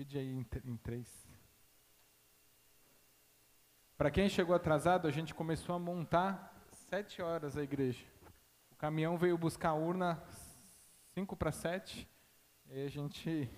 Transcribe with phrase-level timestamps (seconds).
[0.00, 1.28] Divide aí em, em três.
[3.98, 6.58] Para quem chegou atrasado, a gente começou a montar
[6.88, 8.02] sete horas a igreja.
[8.70, 10.18] O caminhão veio buscar a urna
[11.12, 12.08] cinco para sete.
[12.70, 13.50] E a gente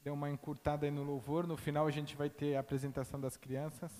[0.00, 1.46] deu uma encurtada aí no louvor.
[1.46, 3.92] No final a gente vai ter a apresentação das crianças.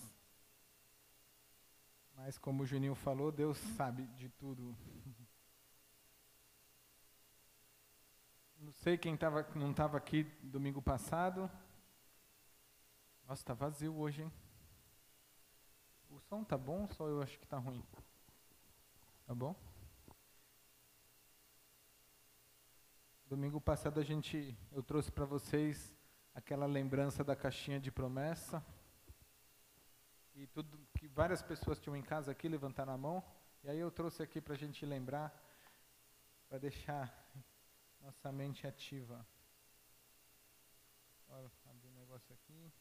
[2.14, 4.74] Mas como o Juninho falou, Deus sabe de tudo.
[8.66, 11.48] Não sei quem tava, não estava aqui domingo passado.
[13.24, 14.32] Nossa, está vazio hoje, hein?
[16.10, 17.80] O som tá bom só eu acho que tá ruim?
[19.24, 19.54] Tá bom?
[23.28, 25.94] Domingo passado a gente, eu trouxe para vocês
[26.34, 28.66] aquela lembrança da caixinha de promessa.
[30.34, 33.22] E tudo que várias pessoas tinham em casa aqui levantaram a mão.
[33.62, 35.32] E aí eu trouxe aqui para a gente lembrar,
[36.48, 37.25] para deixar
[38.06, 39.26] nossa mente ativa.
[41.28, 42.72] Olha, abrir um negócio aqui.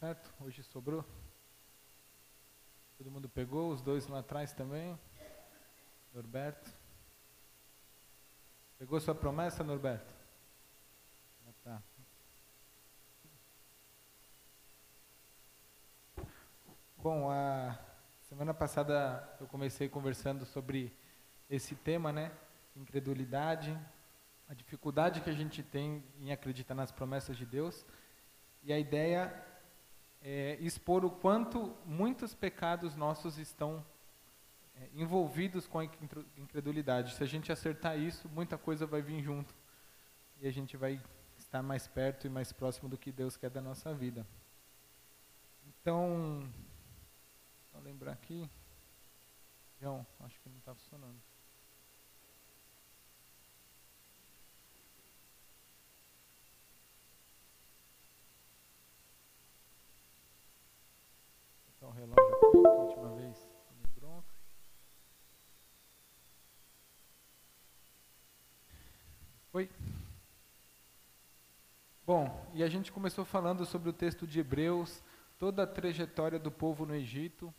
[0.00, 0.32] Certo?
[0.40, 1.04] Hoje sobrou?
[2.96, 3.72] Todo mundo pegou?
[3.72, 4.96] Os dois lá atrás também?
[6.14, 6.72] Norberto?
[8.78, 10.18] Pegou sua promessa, Norberto?
[11.48, 11.82] Ah, tá.
[17.10, 17.74] Bom, a
[18.20, 20.92] semana passada eu comecei conversando sobre
[21.48, 22.30] esse tema, né?
[22.76, 23.74] Incredulidade,
[24.46, 27.86] a dificuldade que a gente tem em acreditar nas promessas de Deus.
[28.62, 29.34] E a ideia
[30.20, 33.82] é, expor o quanto muitos pecados nossos estão
[34.76, 35.84] é, envolvidos com a
[36.36, 37.14] incredulidade.
[37.14, 39.54] Se a gente acertar isso, muita coisa vai vir junto.
[40.42, 41.00] E a gente vai
[41.38, 44.26] estar mais perto e mais próximo do que Deus quer da nossa vida.
[45.66, 46.46] Então,
[47.78, 48.50] vou lembrar aqui.
[49.80, 51.20] João, acho que não está funcionando.
[61.80, 64.34] o relógio aqui, a última vez tomei bronca.
[69.54, 69.70] Oi.
[72.04, 75.02] Bom, e a gente começou falando sobre o texto de Hebreus,
[75.38, 77.54] toda a trajetória do povo no Egito,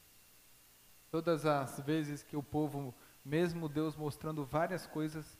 [1.11, 2.93] todas as vezes que o povo,
[3.23, 5.37] mesmo Deus mostrando várias coisas,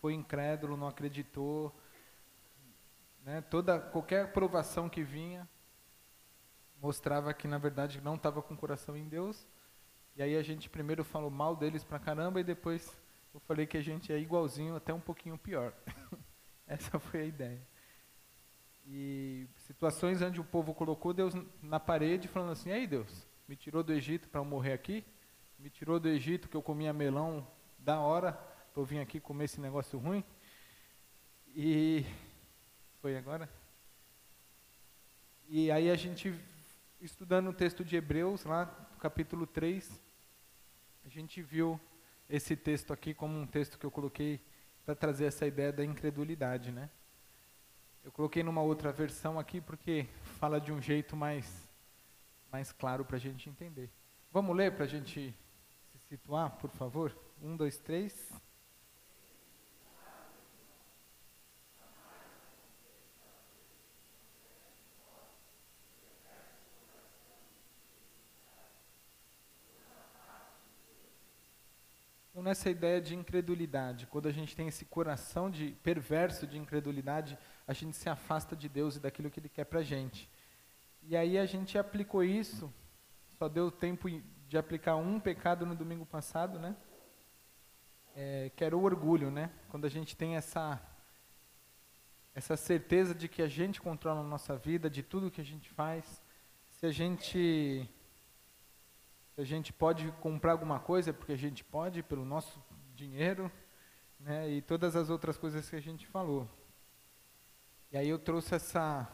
[0.00, 1.74] foi incrédulo, não acreditou,
[3.24, 3.40] né?
[3.40, 5.48] toda qualquer provação que vinha,
[6.80, 9.46] mostrava que na verdade não estava com o coração em Deus.
[10.14, 12.96] E aí a gente primeiro falou mal deles pra caramba e depois
[13.34, 15.74] eu falei que a gente é igualzinho, até um pouquinho pior.
[16.66, 17.60] Essa foi a ideia.
[18.86, 23.82] E situações onde o povo colocou Deus na parede falando assim: "Ei, Deus, me tirou
[23.82, 25.04] do Egito para eu morrer aqui?
[25.58, 27.46] Me tirou do Egito que eu comia melão
[27.78, 30.24] da hora para eu vir aqui comer esse negócio ruim?"
[31.54, 32.04] E
[33.00, 33.48] foi agora?
[35.48, 36.34] E aí a gente
[37.00, 38.66] estudando o texto de Hebreus, lá
[38.98, 40.00] capítulo 3,
[41.04, 41.80] a gente viu
[42.28, 44.40] esse texto aqui como um texto que eu coloquei
[44.84, 46.90] para trazer essa ideia da incredulidade, né?
[48.02, 50.08] Eu coloquei numa outra versão aqui porque
[50.38, 51.65] fala de um jeito mais,
[52.56, 53.90] mais claro para a gente entender.
[54.32, 55.36] Vamos ler para a gente
[55.92, 57.14] se situar, por favor?
[57.42, 58.32] Um, dois, três.
[72.46, 74.06] nessa ideia de incredulidade.
[74.06, 78.68] Quando a gente tem esse coração de perverso de incredulidade, a gente se afasta de
[78.68, 80.30] Deus e daquilo que Ele quer para a gente.
[81.08, 82.72] E aí a gente aplicou isso,
[83.38, 84.08] só deu tempo
[84.48, 86.76] de aplicar um pecado no domingo passado, né?
[88.16, 89.52] É, que era o orgulho, né?
[89.68, 90.82] Quando a gente tem essa
[92.34, 95.70] essa certeza de que a gente controla a nossa vida, de tudo que a gente
[95.70, 96.20] faz,
[96.72, 97.88] se a gente
[99.34, 102.60] se a gente pode comprar alguma coisa, é porque a gente pode, pelo nosso
[102.94, 103.52] dinheiro,
[104.18, 106.48] né, e todas as outras coisas que a gente falou.
[107.92, 109.08] E aí eu trouxe essa,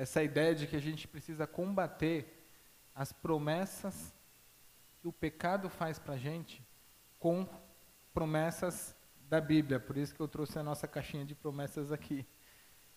[0.00, 2.42] essa ideia de que a gente precisa combater
[2.94, 4.14] as promessas
[4.98, 6.66] que o pecado faz para a gente
[7.18, 7.46] com
[8.14, 8.96] promessas
[9.28, 9.78] da Bíblia.
[9.78, 12.26] Por isso que eu trouxe a nossa caixinha de promessas aqui.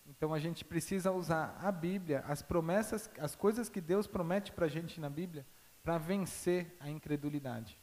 [0.06, 4.68] Então a gente precisa usar a Bíblia, as promessas, as coisas que Deus promete para
[4.68, 5.46] a gente na Bíblia,
[5.84, 7.78] para vencer a incredulidade.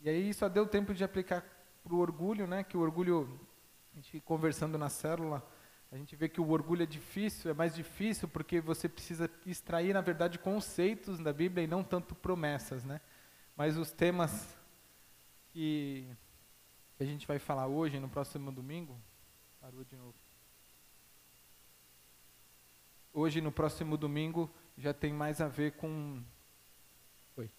[0.00, 1.44] E aí só deu tempo de aplicar
[1.84, 2.64] para o orgulho, né?
[2.64, 3.38] Que o orgulho,
[3.92, 5.46] a gente conversando na célula,
[5.92, 9.92] A gente vê que o orgulho é difícil, é mais difícil porque você precisa extrair,
[9.92, 13.00] na verdade, conceitos da Bíblia e não tanto promessas, né?
[13.56, 14.56] Mas os temas
[15.48, 16.06] que
[16.98, 18.96] a gente vai falar hoje, no próximo domingo,
[19.60, 20.14] parou de novo.
[23.12, 24.48] Hoje, no próximo domingo,
[24.78, 26.22] já tem mais a ver com.
[27.34, 27.50] Foi.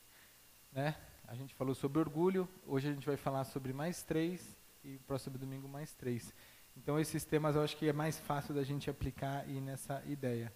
[0.71, 0.95] Né?
[1.27, 5.37] A gente falou sobre orgulho, hoje a gente vai falar sobre mais três e próximo
[5.37, 6.33] domingo mais três.
[6.75, 10.51] Então, esses temas eu acho que é mais fácil da gente aplicar e nessa ideia.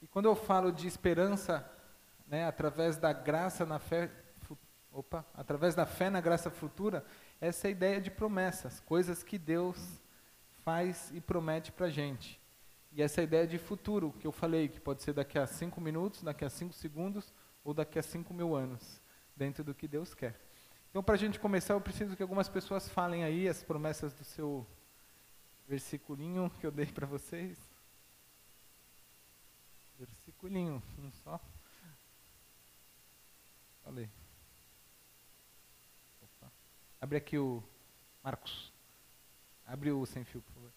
[0.00, 1.64] E quando eu falo de esperança,
[2.26, 4.10] né, através da graça na fé,
[4.90, 7.04] opa, através da fé na graça futura,
[7.40, 10.02] essa é a ideia de promessas, coisas que Deus
[10.64, 12.40] faz e promete para a gente.
[12.92, 16.22] E essa ideia de futuro, que eu falei, que pode ser daqui a cinco minutos,
[16.22, 17.32] daqui a cinco segundos
[17.64, 19.00] ou daqui a cinco mil anos,
[19.34, 20.38] dentro do que Deus quer.
[20.90, 24.24] Então, para a gente começar, eu preciso que algumas pessoas falem aí as promessas do
[24.24, 24.66] seu
[25.72, 27.58] versiculinho que eu dei para vocês.
[29.98, 31.40] Versiculinho, um só.
[33.82, 34.06] Falei.
[36.22, 36.52] Opa.
[37.00, 37.64] Abre aqui o
[38.22, 38.70] Marcos.
[39.66, 40.72] Abre o sem fio, por favor.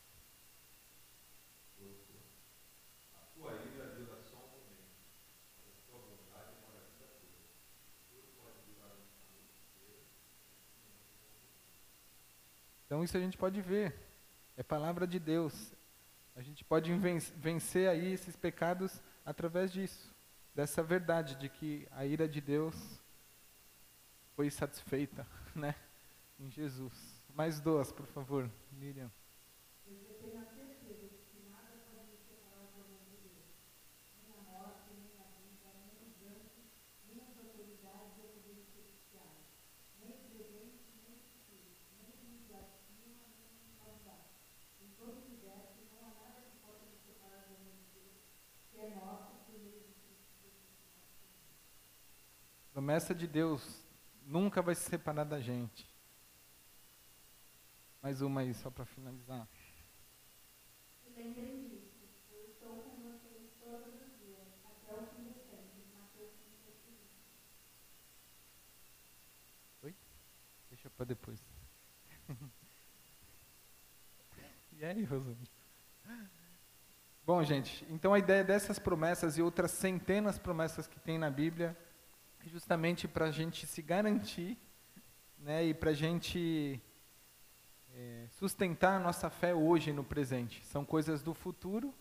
[12.86, 14.05] Então isso a gente pode ver.
[14.58, 15.74] É palavra de Deus.
[16.36, 16.92] A gente pode
[17.38, 20.14] vencer aí esses pecados através disso,
[20.54, 22.76] dessa verdade de que a ira de Deus
[24.36, 25.26] foi satisfeita,
[25.56, 25.76] né,
[26.40, 27.24] em Jesus.
[27.34, 29.12] Mais duas, por favor, Miriam.
[52.76, 53.88] Promessa de Deus
[54.26, 55.88] nunca vai se separar da gente.
[58.02, 59.48] Mais uma aí, só para finalizar.
[61.16, 62.04] Lembrem disso.
[62.30, 65.86] Eu estou com vocês todos os dias, até o fim dos tempos.
[65.94, 66.44] Mateus 5,
[69.84, 69.96] Oi?
[70.70, 71.42] Deixa para depois.
[74.74, 75.50] e aí, Rosane?
[77.26, 81.32] Bom, gente, então a ideia dessas promessas e outras centenas de promessas que tem na
[81.32, 81.78] Bíblia
[82.50, 84.58] justamente para a gente se garantir
[85.40, 86.82] né, e para a gente
[87.96, 90.64] é, sustentar a nossa fé hoje no presente.
[90.66, 91.94] São coisas do futuro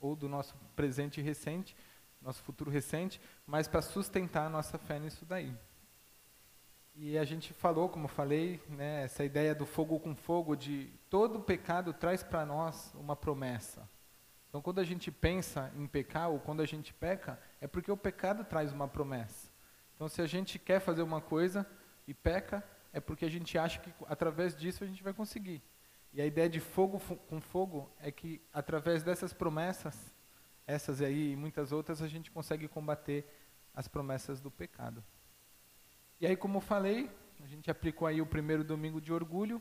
[0.00, 1.76] ou do nosso presente recente,
[2.20, 5.54] nosso futuro recente, mas para sustentar a nossa fé nisso daí.
[6.94, 11.40] E a gente falou, como falei, né, essa ideia do fogo com fogo, de todo
[11.40, 13.86] pecado traz para nós uma promessa.
[14.48, 17.96] Então, quando a gente pensa em pecar ou quando a gente peca, é porque o
[17.96, 19.45] pecado traz uma promessa.
[19.96, 21.66] Então, se a gente quer fazer uma coisa
[22.06, 22.62] e peca,
[22.92, 25.62] é porque a gente acha que através disso a gente vai conseguir.
[26.12, 30.14] E a ideia de fogo com fogo é que através dessas promessas,
[30.66, 33.26] essas aí e muitas outras, a gente consegue combater
[33.74, 35.02] as promessas do pecado.
[36.20, 37.10] E aí, como eu falei,
[37.42, 39.60] a gente aplicou aí o primeiro domingo de orgulho,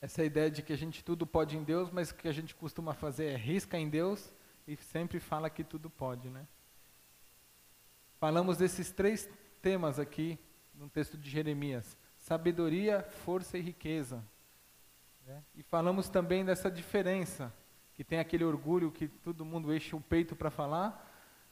[0.00, 2.54] essa ideia de que a gente tudo pode em Deus, mas o que a gente
[2.54, 4.32] costuma fazer é risca em Deus
[4.66, 6.46] e sempre fala que tudo pode, né?
[8.18, 9.28] Falamos desses três
[9.62, 10.36] temas aqui
[10.74, 14.24] no texto de Jeremias: sabedoria, força e riqueza.
[15.24, 15.40] Né?
[15.54, 17.54] E falamos também dessa diferença,
[17.94, 21.06] que tem aquele orgulho que todo mundo enche o peito para falar,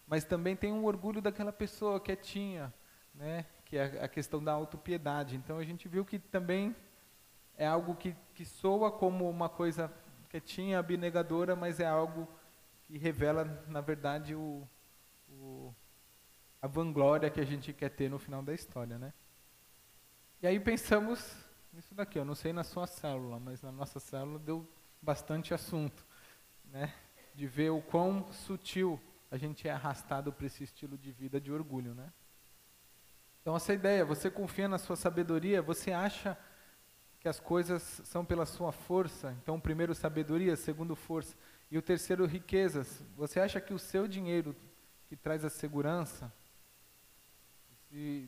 [0.08, 2.74] mas também tem um orgulho daquela pessoa quietinha,
[3.14, 3.46] né?
[3.64, 5.36] que é a questão da autopiedade.
[5.36, 6.74] Então a gente viu que também
[7.56, 9.92] é algo que, que soa como uma coisa
[10.28, 12.28] quietinha, abnegadora, mas é algo
[12.82, 14.66] que revela, na verdade, o,
[15.28, 15.72] o,
[16.66, 19.12] a vanglória que a gente quer ter no final da história, né?
[20.42, 21.32] E aí pensamos
[21.72, 24.68] nisso daqui, eu não sei na sua célula, mas na nossa célula deu
[25.00, 26.04] bastante assunto,
[26.64, 26.92] né?
[27.36, 31.52] De ver o quão sutil a gente é arrastado para esse estilo de vida de
[31.52, 32.12] orgulho, né?
[33.40, 36.36] Então essa ideia, você confia na sua sabedoria, você acha
[37.20, 39.36] que as coisas são pela sua força.
[39.40, 41.36] Então, primeiro, sabedoria, segundo, força.
[41.70, 43.02] E o terceiro, riquezas.
[43.16, 44.54] Você acha que o seu dinheiro
[45.08, 46.32] que traz a segurança,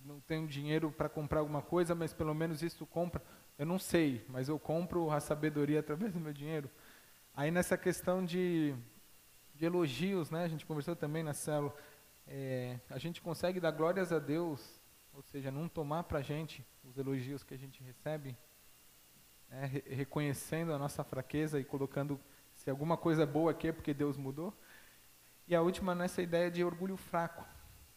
[0.05, 3.23] não tenho dinheiro para comprar alguma coisa, mas pelo menos isso compra,
[3.59, 6.71] eu não sei, mas eu compro a sabedoria através do meu dinheiro.
[7.35, 8.75] Aí nessa questão de,
[9.55, 11.75] de elogios, né, a gente conversou também na célula,
[12.27, 14.81] é, a gente consegue dar glórias a Deus,
[15.13, 18.37] ou seja, não tomar para a gente os elogios que a gente recebe,
[19.49, 22.21] né, reconhecendo a nossa fraqueza e colocando
[22.59, 24.53] Se alguma coisa boa aqui é porque Deus mudou.
[25.47, 27.45] E a última nessa ideia de orgulho fraco,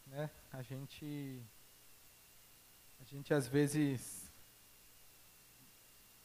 [0.06, 0.30] né?
[0.52, 1.42] A gente
[3.12, 4.22] a gente às vezes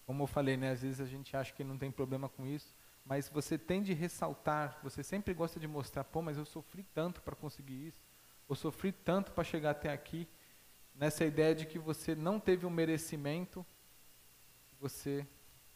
[0.06, 2.74] como eu falei, né, às vezes a gente acha que não tem problema com isso,
[3.06, 7.22] mas você tem de ressaltar, você sempre gosta de mostrar, pô, mas eu sofri tanto
[7.22, 8.02] para conseguir isso,
[8.48, 10.26] eu sofri tanto para chegar até aqui,
[10.96, 13.66] nessa ideia de que você não teve um merecimento
[14.68, 15.28] que você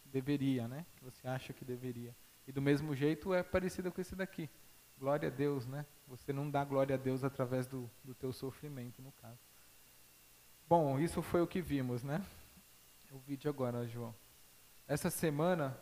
[0.06, 0.86] deveria, né?
[0.96, 2.15] Que você acha que deveria.
[2.48, 4.50] E do mesmo jeito é parecido com esse daqui.
[4.98, 5.86] Glória a Deus, né?
[6.08, 9.50] Você não dá glória a Deus através do, do teu sofrimento, no caso.
[10.71, 12.25] Bom, isso foi o que vimos, né?
[13.11, 14.15] O vídeo agora, João.
[14.87, 15.77] Essa semana,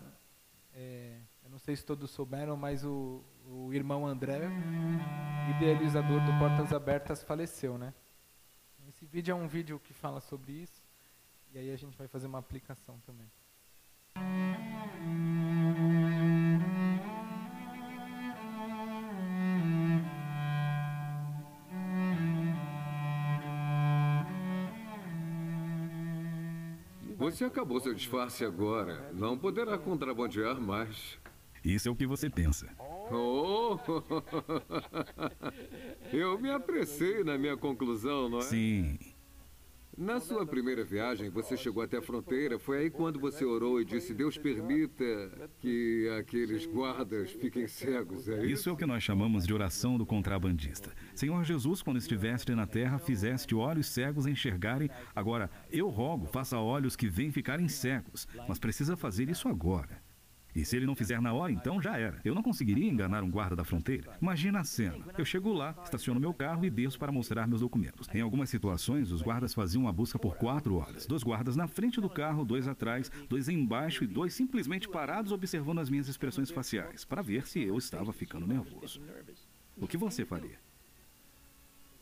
[0.73, 4.49] é, eu não sei se todos souberam, mas o, o irmão André,
[5.55, 7.93] idealizador do Portas Abertas, faleceu, né?
[8.87, 10.81] Esse vídeo é um vídeo que fala sobre isso,
[11.53, 13.29] e aí a gente vai fazer uma aplicação também.
[27.31, 29.11] Você acabou seu disfarce agora.
[29.13, 31.17] Não poderá contrabandear mais.
[31.63, 32.67] Isso é o que você pensa.
[33.11, 33.77] Oh!
[36.11, 38.41] Eu me apressei na minha conclusão, não é?
[38.41, 38.97] Sim.
[39.99, 42.57] Na sua primeira viagem, você chegou até a fronteira.
[42.57, 45.03] Foi aí quando você orou e disse: Deus permita
[45.59, 48.29] que aqueles guardas fiquem cegos.
[48.29, 48.53] É isso?
[48.53, 50.93] Isso é o que nós chamamos de oração do contrabandista.
[51.13, 54.89] Senhor Jesus, quando estiveste na terra, fizeste olhos cegos enxergarem.
[55.13, 58.25] Agora, eu rogo, faça olhos que vêm ficarem cegos.
[58.47, 60.01] Mas precisa fazer isso agora.
[60.59, 62.19] E se ele não fizer na hora, então já era.
[62.21, 64.17] Eu não conseguiria enganar um guarda da fronteira.
[64.21, 65.05] Imagina a cena.
[65.17, 68.09] Eu chego lá, estaciono meu carro e desço para mostrar meus documentos.
[68.13, 71.05] Em algumas situações, os guardas faziam a busca por quatro horas.
[71.05, 75.79] Dois guardas na frente do carro, dois atrás, dois embaixo e dois simplesmente parados observando
[75.79, 79.01] as minhas expressões faciais, para ver se eu estava ficando nervoso.
[79.77, 80.59] O que você faria?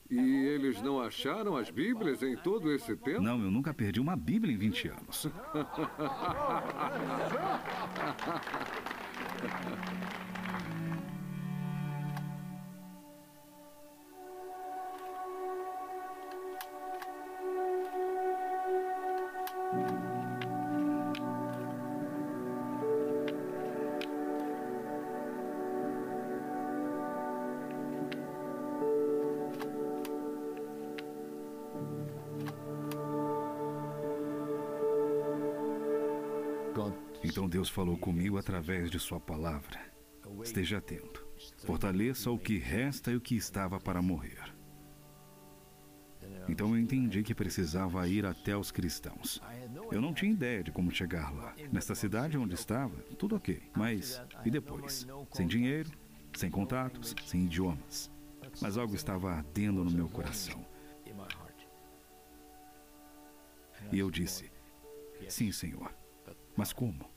[0.10, 3.22] E eles não acharam as Bíblias em todo esse tempo?
[3.22, 5.28] Não, eu nunca perdi uma Bíblia em 20 anos.
[37.68, 39.78] Deus falou comigo através de Sua palavra.
[40.42, 41.28] Esteja atento.
[41.66, 44.56] Fortaleça o que resta e o que estava para morrer.
[46.48, 49.42] Então eu entendi que precisava ir até os cristãos.
[49.92, 51.54] Eu não tinha ideia de como chegar lá.
[51.70, 53.62] Nesta cidade onde estava, tudo ok.
[53.76, 55.06] Mas e depois?
[55.34, 55.92] Sem dinheiro,
[56.34, 58.10] sem contatos, sem idiomas.
[58.62, 60.66] Mas algo estava ardendo no meu coração.
[63.92, 64.50] E eu disse:
[65.28, 65.94] Sim, Senhor.
[66.56, 67.17] Mas como?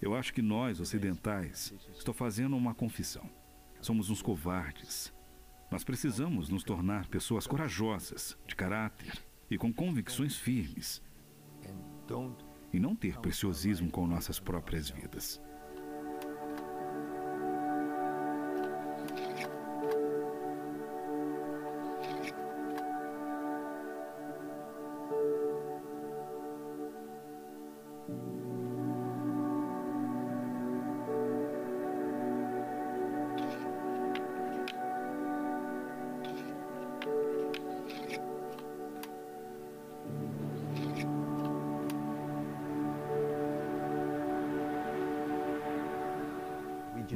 [0.00, 3.28] Eu acho que nós, ocidentais, estou fazendo uma confissão.
[3.80, 5.12] Somos uns covardes.
[5.70, 11.02] Nós precisamos nos tornar pessoas corajosas, de caráter e com convicções firmes.
[12.72, 15.40] E não ter preciosismo com nossas próprias vidas.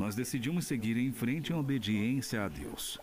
[0.04, 3.00] Nós decidimos seguir em frente em obediência a Deus.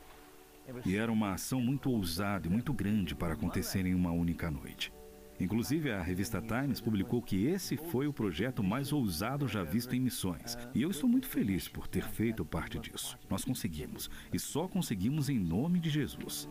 [0.85, 4.93] E era uma ação muito ousada e muito grande para acontecer em uma única noite.
[5.39, 9.99] Inclusive, a revista Times publicou que esse foi o projeto mais ousado já visto em
[9.99, 10.55] missões.
[10.75, 13.17] E eu estou muito feliz por ter feito parte disso.
[13.27, 14.07] Nós conseguimos.
[14.31, 16.47] E só conseguimos em nome de Jesus.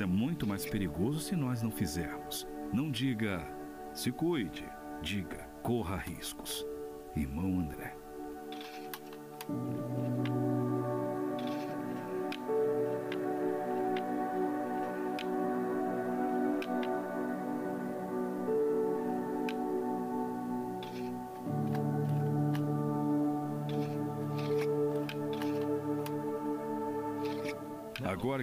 [0.00, 2.48] Mas é muito mais perigoso se nós não fizermos.
[2.72, 3.46] Não diga,
[3.92, 4.66] se cuide.
[5.02, 6.64] Diga, corra riscos.
[7.14, 7.94] Irmão André.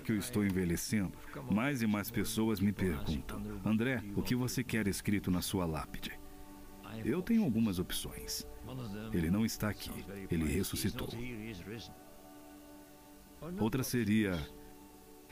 [0.08, 1.12] Que eu estou envelhecendo,
[1.52, 6.18] mais e mais pessoas me perguntam: André, o que você quer escrito na sua lápide?
[7.04, 8.48] Eu tenho algumas opções.
[9.12, 9.92] Ele não está aqui,
[10.32, 11.10] ele ressuscitou.
[13.60, 14.40] Outra seria: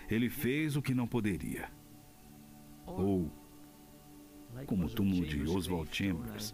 [0.09, 1.71] Ele fez o que não poderia.
[2.85, 3.31] Ou,
[4.67, 6.53] como o túmulo de Oswald Chambers,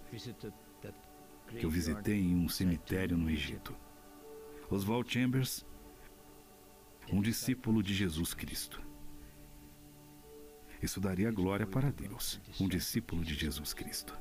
[1.58, 3.75] que eu visitei em um cemitério no Egito.
[4.70, 5.66] Oswald Chambers
[7.12, 8.82] um discípulo de Jesus Cristo.
[10.82, 14.18] Isso daria glória para Deus, um discípulo de Jesus Cristo.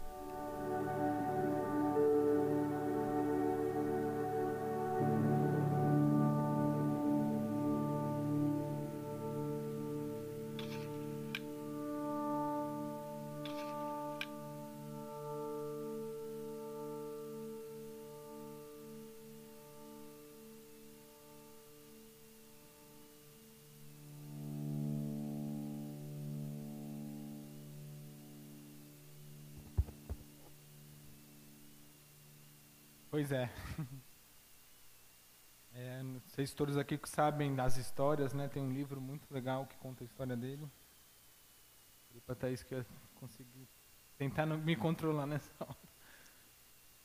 [33.21, 33.50] Pois é.
[35.77, 36.47] é.
[36.47, 38.49] Se todos aqui sabem das histórias, né?
[38.49, 40.67] Tem um livro muito legal que conta a história dele.
[42.15, 42.83] E para Thaís que eu
[43.17, 43.69] consegui
[44.17, 45.77] tentar não me controlar nessa hora.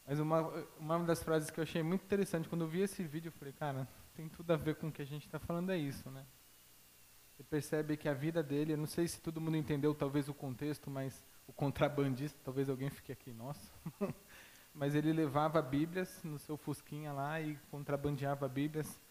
[0.07, 0.39] Mas uma,
[0.79, 3.51] uma das frases que eu achei muito interessante, quando eu vi esse vídeo, eu falei,
[3.51, 6.25] cara, tem tudo a ver com o que a gente está falando, é isso, né?
[7.33, 10.33] Você percebe que a vida dele, eu não sei se todo mundo entendeu talvez o
[10.33, 13.69] contexto, mas o contrabandista, talvez alguém fique aqui, nossa.
[14.75, 19.01] mas ele levava Bíblias no seu fusquinha lá e contrabandeava Bíblias,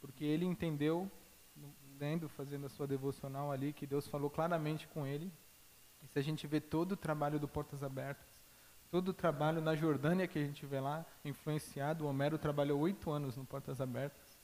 [0.00, 1.10] porque ele entendeu,
[1.98, 5.30] lendo, fazendo a sua devocional ali, que Deus falou claramente com ele.
[6.02, 8.42] E se a gente vê todo o trabalho do Portas Abertas,
[8.90, 13.10] todo o trabalho na Jordânia que a gente vê lá, influenciado, o Homero trabalhou oito
[13.10, 14.38] anos no Portas Abertas.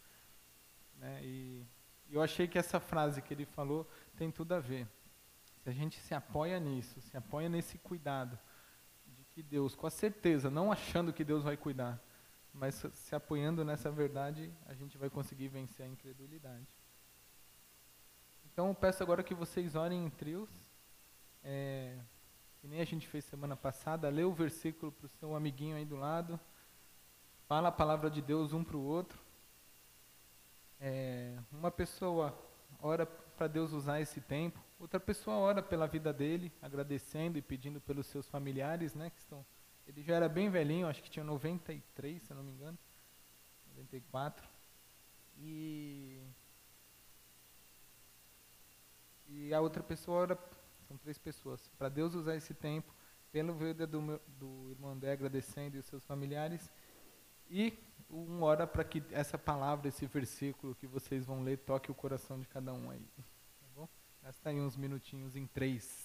[0.98, 1.66] Né, e
[2.10, 4.86] eu achei que essa frase que ele falou tem tudo a ver.
[5.62, 8.38] Se a gente se apoia nisso, se apoia nesse cuidado,
[9.37, 12.03] que Deus, com a certeza, não achando que Deus vai cuidar,
[12.55, 16.66] mas se apoiando nessa verdade, a gente vai conseguir vencer a incredulidade.
[18.46, 20.49] Então, eu peço agora que vocês orem em trios,
[21.44, 21.99] é,
[22.62, 25.85] que nem a gente fez semana passada, lê o versículo para o seu amiguinho aí
[25.85, 26.40] do lado,
[27.46, 29.20] fala a palavra de Deus um para o outro.
[30.81, 32.35] É, uma pessoa
[32.81, 37.80] ora para Deus usar esse tempo, Outra pessoa ora pela vida dele, agradecendo e pedindo
[37.80, 39.44] pelos seus familiares, né, que estão
[39.86, 42.76] ele já era bem velhinho, acho que tinha 93, se eu não me engano.
[43.68, 44.48] 94.
[45.38, 46.20] E
[49.28, 50.38] e a outra pessoa ora,
[50.86, 52.94] são três pessoas, para Deus usar esse tempo
[53.32, 56.70] pelo vida do, do irmão André agradecendo e os seus familiares
[57.50, 57.76] e
[58.08, 62.40] um ora para que essa palavra, esse versículo que vocês vão ler toque o coração
[62.40, 63.04] de cada um aí.
[64.26, 66.04] Gasta aí uns minutinhos em três.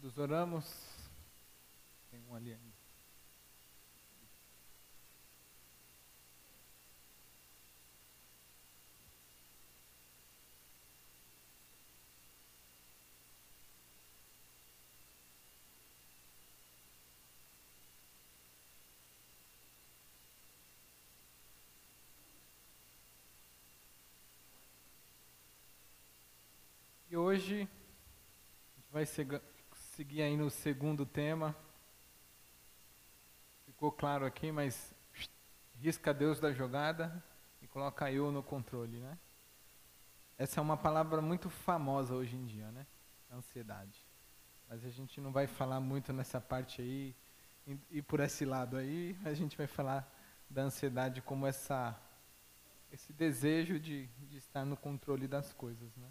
[0.00, 0.64] Todos oramos.
[2.10, 2.80] Tem um ali ainda.
[27.10, 27.68] E hoje
[28.72, 29.04] a gente vai
[30.00, 31.54] seguir aí no segundo tema.
[33.66, 34.94] Ficou claro aqui, mas
[35.74, 37.22] risca Deus da jogada
[37.60, 39.18] e coloca eu no controle, né?
[40.38, 42.86] Essa é uma palavra muito famosa hoje em dia, né?
[43.30, 44.02] Ansiedade.
[44.70, 47.14] Mas a gente não vai falar muito nessa parte aí
[47.90, 50.10] e por esse lado aí, a gente vai falar
[50.48, 51.94] da ansiedade como essa
[52.90, 56.08] esse desejo de, de estar no controle das coisas, né?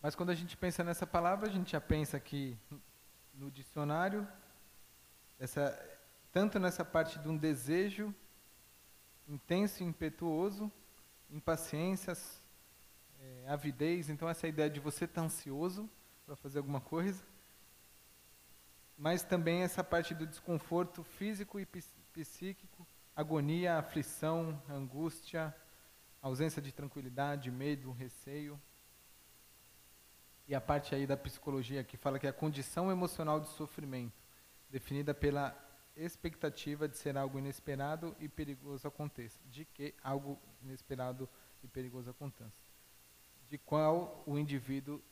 [0.00, 2.56] Mas quando a gente pensa nessa palavra, a gente já pensa aqui
[3.34, 4.26] no dicionário,
[5.40, 5.76] essa,
[6.32, 8.14] tanto nessa parte de um desejo
[9.26, 10.70] intenso e impetuoso,
[11.28, 12.40] impaciências,
[13.20, 15.90] é, avidez, então essa ideia de você estar tá ansioso
[16.24, 17.20] para fazer alguma coisa,
[18.96, 21.66] mas também essa parte do desconforto físico e
[22.12, 25.52] psíquico, agonia, aflição, angústia,
[26.22, 28.60] ausência de tranquilidade, medo, receio
[30.48, 34.18] e a parte aí da psicologia que fala que a condição emocional de sofrimento,
[34.70, 35.54] definida pela
[35.94, 41.28] expectativa de ser algo inesperado e perigoso aconteça, de que algo inesperado
[41.62, 42.62] e perigoso aconteça,
[43.50, 45.02] de qual o indivíduo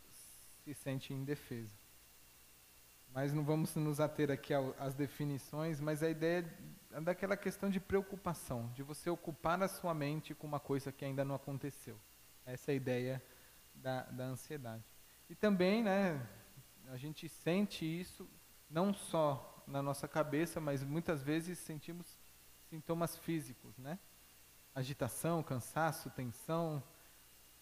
[0.64, 1.74] se sente indefeso.
[3.12, 6.50] Mas não vamos nos ater aqui às definições, mas a ideia
[6.92, 11.04] é daquela questão de preocupação, de você ocupar a sua mente com uma coisa que
[11.04, 11.98] ainda não aconteceu.
[12.44, 13.22] Essa é a ideia
[13.74, 14.95] da, da ansiedade.
[15.28, 16.24] E também, né,
[16.88, 18.28] a gente sente isso
[18.70, 22.18] não só na nossa cabeça, mas muitas vezes sentimos
[22.70, 23.98] sintomas físicos, né?
[24.74, 26.82] Agitação, cansaço, tensão,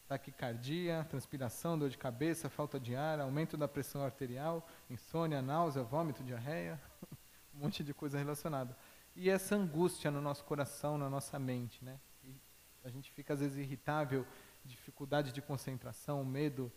[0.06, 6.22] taquicardia, transpiração, dor de cabeça, falta de ar, aumento da pressão arterial, insônia, náusea, vômito,
[6.22, 6.80] diarreia,
[7.54, 8.76] um monte de coisa relacionada.
[9.16, 11.98] E essa angústia no nosso coração, na nossa mente, né?
[12.24, 12.34] E
[12.82, 14.26] a gente fica às vezes irritável,
[14.64, 16.70] dificuldade de concentração, medo,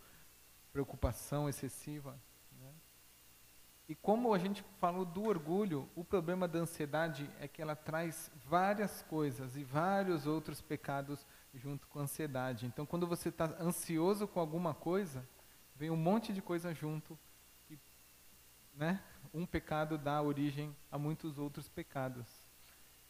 [0.72, 2.20] preocupação excessiva.
[2.60, 2.74] Né?
[3.90, 8.32] E como a gente falou do orgulho, o problema da ansiedade é que ela traz
[8.46, 12.66] várias coisas e vários outros pecados junto com a ansiedade.
[12.66, 15.28] Então, quando você está ansioso com alguma coisa,
[15.76, 17.18] vem um monte de coisa junto.
[17.70, 17.80] E,
[18.74, 19.02] né?
[19.34, 22.26] Um pecado dá origem a muitos outros pecados.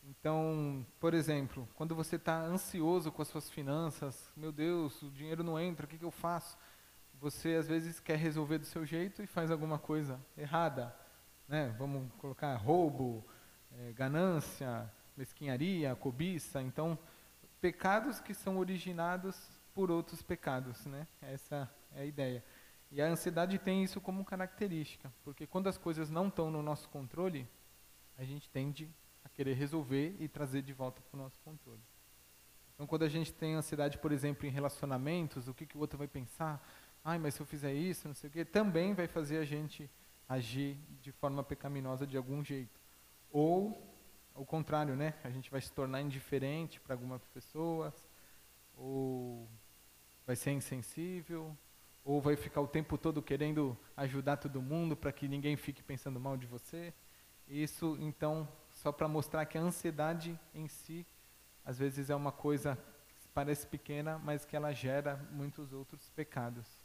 [0.10, 5.44] Então, por exemplo, quando você está ansioso com as suas finanças, meu Deus, o dinheiro
[5.44, 6.58] não entra, o que, que eu faço?
[7.20, 10.96] Você às vezes quer resolver do seu jeito e faz alguma coisa errada,
[11.48, 11.76] né?
[11.78, 13.26] Vamos colocar roubo,
[13.72, 16.62] é, ganância, mesquinharia, cobiça.
[16.62, 16.98] Então,
[17.60, 19.36] pecados que são originados
[19.74, 21.08] por outros pecados, né?
[21.22, 22.44] Essa é a ideia.
[22.92, 26.88] E a ansiedade tem isso como característica, porque quando as coisas não estão no nosso
[26.90, 27.48] controle,
[28.18, 28.90] a gente tende
[29.24, 31.82] a querer resolver e trazer de volta para o nosso controle.
[32.74, 35.98] Então, quando a gente tem ansiedade, por exemplo, em relacionamentos, o que, que o outro
[35.98, 36.64] vai pensar?
[37.08, 39.90] Ai, mas se eu fizer isso, não sei o quê, também vai fazer a gente
[40.28, 42.82] agir de forma pecaminosa de algum jeito.
[43.32, 43.82] Ou,
[44.36, 45.14] o contrário, né?
[45.24, 47.94] A gente vai se tornar indiferente para algumas pessoas,
[48.76, 49.48] ou
[50.26, 51.58] vai ser insensível,
[52.04, 56.20] ou vai ficar o tempo todo querendo ajudar todo mundo para que ninguém fique pensando
[56.20, 56.94] mal de você.
[57.48, 61.08] Isso, então, só para mostrar que a ansiedade em si,
[61.64, 66.77] às vezes é uma coisa que parece pequena, mas que ela gera muitos outros pecados.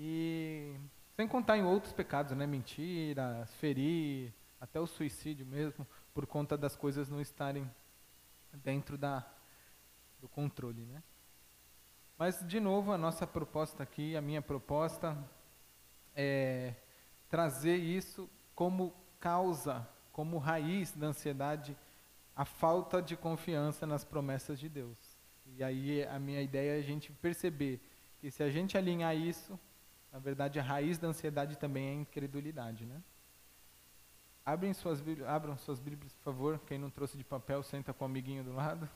[0.00, 0.76] E
[1.16, 2.46] sem contar em outros pecados, né?
[2.46, 5.84] Mentira, ferir, até o suicídio mesmo,
[6.14, 7.68] por conta das coisas não estarem
[8.52, 9.26] dentro da,
[10.20, 11.02] do controle, né?
[12.16, 15.18] Mas, de novo, a nossa proposta aqui, a minha proposta,
[16.14, 16.74] é
[17.28, 21.76] trazer isso como causa, como raiz da ansiedade,
[22.36, 24.96] a falta de confiança nas promessas de Deus.
[25.56, 27.80] E aí a minha ideia é a gente perceber
[28.20, 29.58] que se a gente alinhar isso,
[30.12, 33.02] na verdade, a raiz da ansiedade também é a incredulidade, né?
[34.44, 36.58] Abrem suas abram suas Bíblias, por favor.
[36.66, 38.88] Quem não trouxe de papel, senta com o amiguinho do lado.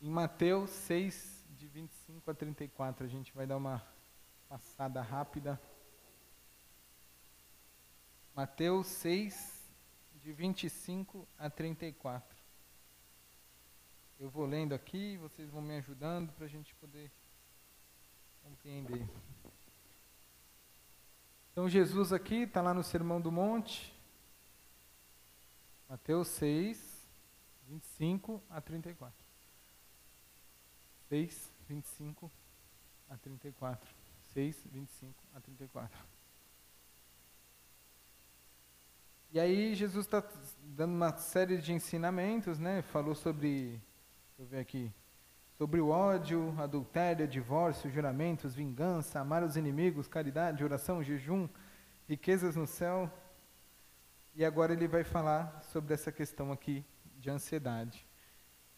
[0.00, 3.82] Em Mateus 6, de 25 a 34, a gente vai dar uma
[4.48, 5.60] passada rápida.
[8.34, 9.68] Mateus 6,
[10.22, 12.36] de 25 a 34.
[14.20, 17.10] Eu vou lendo aqui, vocês vão me ajudando para a gente poder
[18.46, 19.04] compreender.
[21.50, 23.92] Então Jesus aqui está lá no Sermão do Monte,
[25.88, 26.78] Mateus 6,
[27.68, 29.12] 25 a 34.
[31.08, 32.30] 6, 25
[33.10, 33.90] a 34.
[34.32, 35.98] 6, 25 a 34.
[39.32, 40.22] E aí Jesus está
[40.62, 42.82] dando uma série de ensinamentos, né?
[42.82, 43.80] Falou sobre,
[44.36, 44.92] deixa eu ver aqui,
[45.56, 51.48] sobre o ódio, adultério, divórcio, juramentos, vingança, amar os inimigos, caridade, oração, jejum,
[52.06, 53.10] riquezas no céu.
[54.34, 56.84] E agora ele vai falar sobre essa questão aqui
[57.18, 58.06] de ansiedade.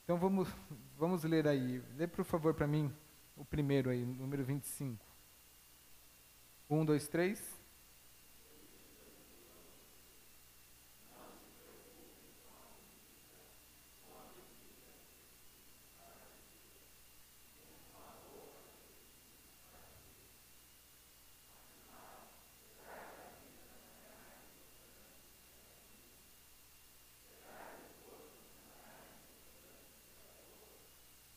[0.04, 0.48] Então vamos,
[0.96, 1.82] vamos ler aí.
[1.96, 2.94] Lê por favor para mim
[3.36, 5.04] o primeiro aí, número 25.
[6.70, 7.58] Um, dois, três.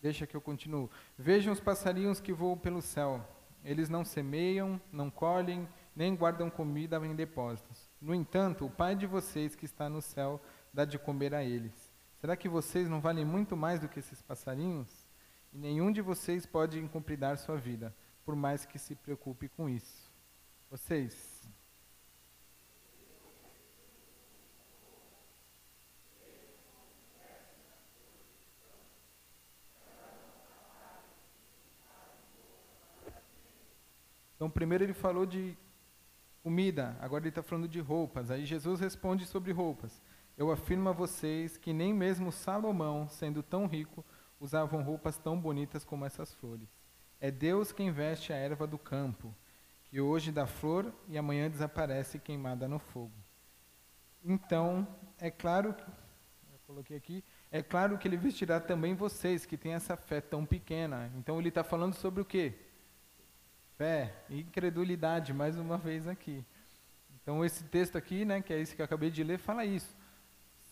[0.01, 0.89] Deixa que eu continuo.
[1.17, 3.23] Vejam os passarinhos que voam pelo céu.
[3.63, 7.89] Eles não semeiam, não colhem, nem guardam comida em depósitos.
[8.01, 10.41] No entanto, o Pai de vocês que está no céu
[10.73, 11.91] dá de comer a eles.
[12.19, 15.07] Será que vocês não valem muito mais do que esses passarinhos?
[15.53, 20.11] E nenhum de vocês pode incumpridar sua vida, por mais que se preocupe com isso.
[20.69, 21.30] Vocês,
[34.41, 35.55] Então, primeiro ele falou de
[36.41, 38.31] comida, agora ele está falando de roupas.
[38.31, 40.01] Aí Jesus responde sobre roupas.
[40.35, 44.03] Eu afirmo a vocês que nem mesmo Salomão, sendo tão rico,
[44.39, 46.67] usavam roupas tão bonitas como essas flores.
[47.19, 49.31] É Deus quem veste a erva do campo,
[49.83, 53.13] que hoje dá flor e amanhã desaparece queimada no fogo.
[54.25, 54.87] Então,
[55.19, 59.75] é claro que, eu coloquei aqui, é claro que ele vestirá também vocês que têm
[59.75, 61.11] essa fé tão pequena.
[61.15, 62.70] Então ele está falando sobre o quê?
[63.81, 66.45] Fé e incredulidade, mais uma vez aqui.
[67.15, 69.97] Então, esse texto aqui, né, que é esse que eu acabei de ler, fala isso.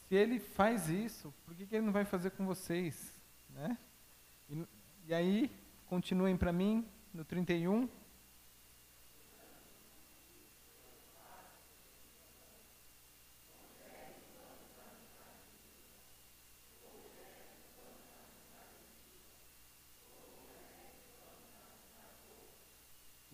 [0.08, 3.12] Se ele faz isso, por que, que ele não vai fazer com vocês?
[3.50, 3.76] Né?
[4.48, 4.64] E,
[5.08, 5.52] e aí,
[5.88, 7.90] continuem para mim, no 31.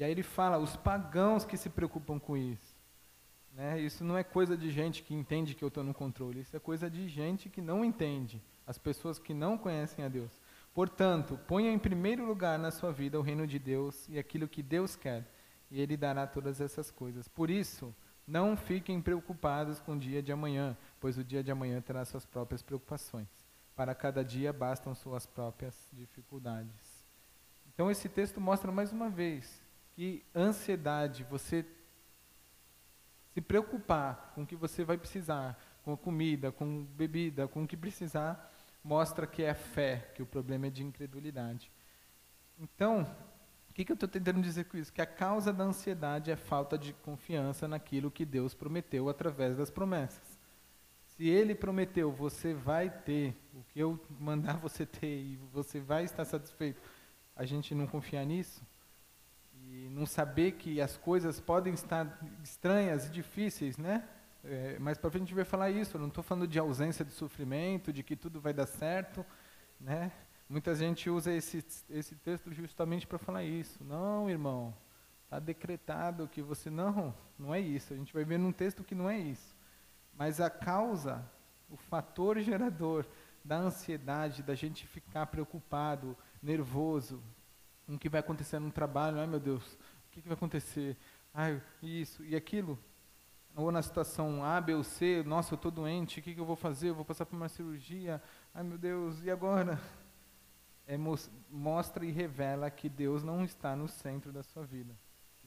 [0.06, 2.76] Aí ele fala, os pagãos que se preocupam com isso.
[3.54, 3.80] Né?
[3.80, 6.60] Isso não é coisa de gente que entende que eu estou no controle, isso é
[6.60, 10.32] coisa de gente que não entende, as pessoas que não conhecem a Deus.
[10.74, 14.62] Portanto, ponha em primeiro lugar na sua vida o reino de Deus e aquilo que
[14.62, 15.26] Deus quer,
[15.72, 17.30] e Ele dará todas essas coisas.
[17.30, 17.96] Por isso,
[18.28, 22.26] não fiquem preocupados com o dia de amanhã, pois o dia de amanhã terá suas
[22.26, 23.28] próprias preocupações.
[23.74, 27.06] Para cada dia bastam suas próprias dificuldades.
[27.74, 29.65] Então, esse texto mostra mais uma vez
[29.96, 31.66] que ansiedade, você
[33.34, 37.78] se preocupar com o que você vai precisar, com comida, com bebida, com o que
[37.78, 38.52] precisar,
[38.84, 41.72] mostra que é fé, que o problema é de incredulidade.
[42.60, 43.04] Então,
[43.70, 44.92] o que, que eu estou tentando dizer com isso?
[44.92, 49.70] Que a causa da ansiedade é falta de confiança naquilo que Deus prometeu através das
[49.70, 50.40] promessas.
[51.16, 56.04] Se Ele prometeu, você vai ter o que eu mandar você ter e você vai
[56.04, 56.82] estar satisfeito,
[57.36, 58.62] a gente não confiar nisso,
[59.76, 64.08] e não saber que as coisas podem estar estranhas e difíceis, né?
[64.44, 65.98] É, mais para frente a gente vai falar isso.
[65.98, 69.26] Eu não estou falando de ausência de sofrimento, de que tudo vai dar certo,
[69.80, 70.12] né?
[70.48, 73.84] Muita gente usa esse esse texto justamente para falar isso.
[73.84, 74.74] Não, irmão,
[75.24, 77.94] está decretado que você não, não é isso.
[77.94, 79.56] A gente vai ver num texto que não é isso.
[80.14, 81.26] Mas a causa,
[81.70, 83.06] o fator gerador
[83.44, 87.22] da ansiedade, da gente ficar preocupado, nervoso,
[87.88, 90.98] o que vai acontecer no trabalho, ai meu Deus, o que, que vai acontecer?
[91.34, 92.80] Ai, isso e aquilo.
[93.56, 96.46] Ou na situação A, B ou C, nossa, eu estou doente, o que, que eu
[96.46, 96.90] vou fazer?
[96.90, 98.22] Eu vou passar por uma cirurgia,
[98.54, 99.80] ai meu Deus, e agora?
[100.88, 100.98] É,
[101.50, 104.96] mostra e revela que Deus não está no centro da sua vida.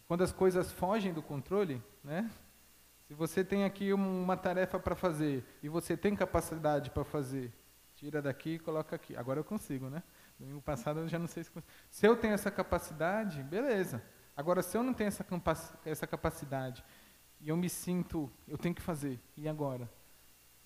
[0.08, 2.30] Quando as coisas fogem do controle, né?
[3.06, 7.52] Se você tem aqui uma tarefa para fazer e você tem capacidade para fazer,
[7.94, 9.16] tira daqui e coloca aqui.
[9.16, 10.02] Agora eu consigo, né?
[10.38, 11.50] Domingo passado eu já não sei se.
[11.90, 14.02] Se eu tenho essa capacidade, beleza.
[14.36, 15.26] Agora, se eu não tenho essa,
[15.84, 16.84] essa capacidade
[17.40, 19.90] e eu me sinto, eu tenho que fazer, e agora?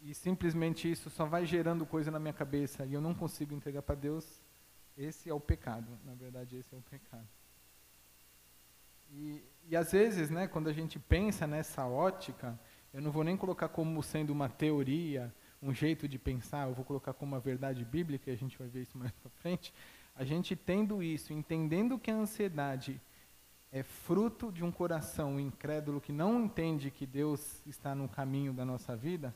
[0.03, 3.83] E simplesmente isso só vai gerando coisa na minha cabeça e eu não consigo entregar
[3.83, 4.43] para Deus,
[4.97, 5.99] esse é o pecado.
[6.05, 7.27] Na verdade, esse é o pecado.
[9.11, 12.59] E, e às vezes, né, quando a gente pensa nessa ótica,
[12.93, 15.33] eu não vou nem colocar como sendo uma teoria,
[15.63, 18.67] um jeito de pensar, eu vou colocar como uma verdade bíblica, e a gente vai
[18.67, 19.73] ver isso mais para frente.
[20.15, 23.01] A gente tendo isso, entendendo que a ansiedade
[23.71, 28.65] é fruto de um coração incrédulo que não entende que Deus está no caminho da
[28.65, 29.35] nossa vida,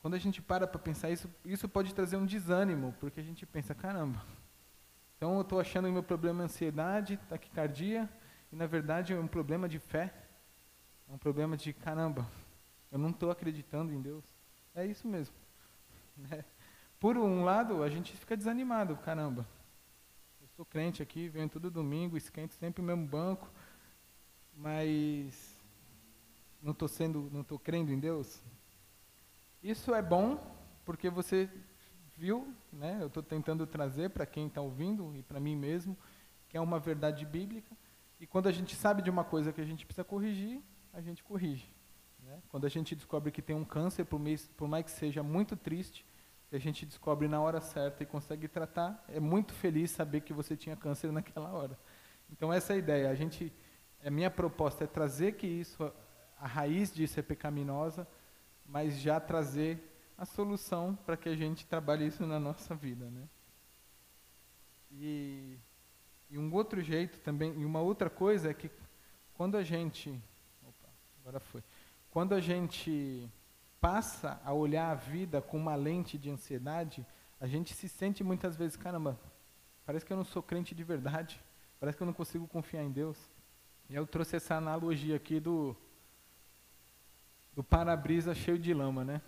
[0.00, 3.44] quando a gente para para pensar isso, isso pode trazer um desânimo, porque a gente
[3.44, 4.24] pensa, caramba,
[5.16, 8.08] então eu estou achando que meu problema é ansiedade, taquicardia,
[8.50, 10.12] e na verdade é um problema de fé,
[11.08, 12.26] é um problema de caramba,
[12.90, 14.24] eu não estou acreditando em Deus.
[14.74, 15.34] É isso mesmo.
[16.16, 16.44] Né?
[17.00, 19.46] Por um lado, a gente fica desanimado, caramba,
[20.54, 23.50] sou crente aqui, venho todo domingo, esquento sempre o mesmo banco,
[24.54, 25.58] mas
[26.62, 28.42] não estou sendo, não estou crendo em Deus.
[29.62, 30.38] Isso é bom
[30.84, 31.48] porque você
[32.16, 32.98] viu, né?
[33.00, 35.96] Eu estou tentando trazer para quem está ouvindo e para mim mesmo
[36.48, 37.74] que é uma verdade bíblica.
[38.20, 40.62] E quando a gente sabe de uma coisa que a gente precisa corrigir,
[40.92, 41.68] a gente corrige.
[42.32, 42.42] Né?
[42.48, 45.54] Quando a gente descobre que tem um câncer, por mais, por mais que seja muito
[45.54, 46.04] triste,
[46.50, 50.56] a gente descobre na hora certa e consegue tratar, é muito feliz saber que você
[50.56, 51.78] tinha câncer naquela hora.
[52.30, 53.10] Então essa é a ideia.
[53.10, 53.52] A gente,
[54.04, 55.92] a minha proposta é trazer que isso,
[56.38, 58.06] a raiz disso é pecaminosa,
[58.66, 59.78] mas já trazer
[60.16, 63.28] a solução para que a gente trabalhe isso na nossa vida, né?
[64.90, 65.56] E,
[66.30, 68.70] e um outro jeito também, e uma outra coisa é que
[69.34, 70.10] quando a gente,
[70.62, 70.88] opa,
[71.20, 71.62] agora foi,
[72.12, 73.26] quando a gente
[73.80, 77.04] passa a olhar a vida com uma lente de ansiedade,
[77.40, 79.18] a gente se sente muitas vezes, caramba,
[79.86, 81.40] parece que eu não sou crente de verdade,
[81.80, 83.18] parece que eu não consigo confiar em Deus.
[83.88, 85.74] E eu trouxe essa analogia aqui do
[87.54, 89.20] do para-brisa cheio de lama, né?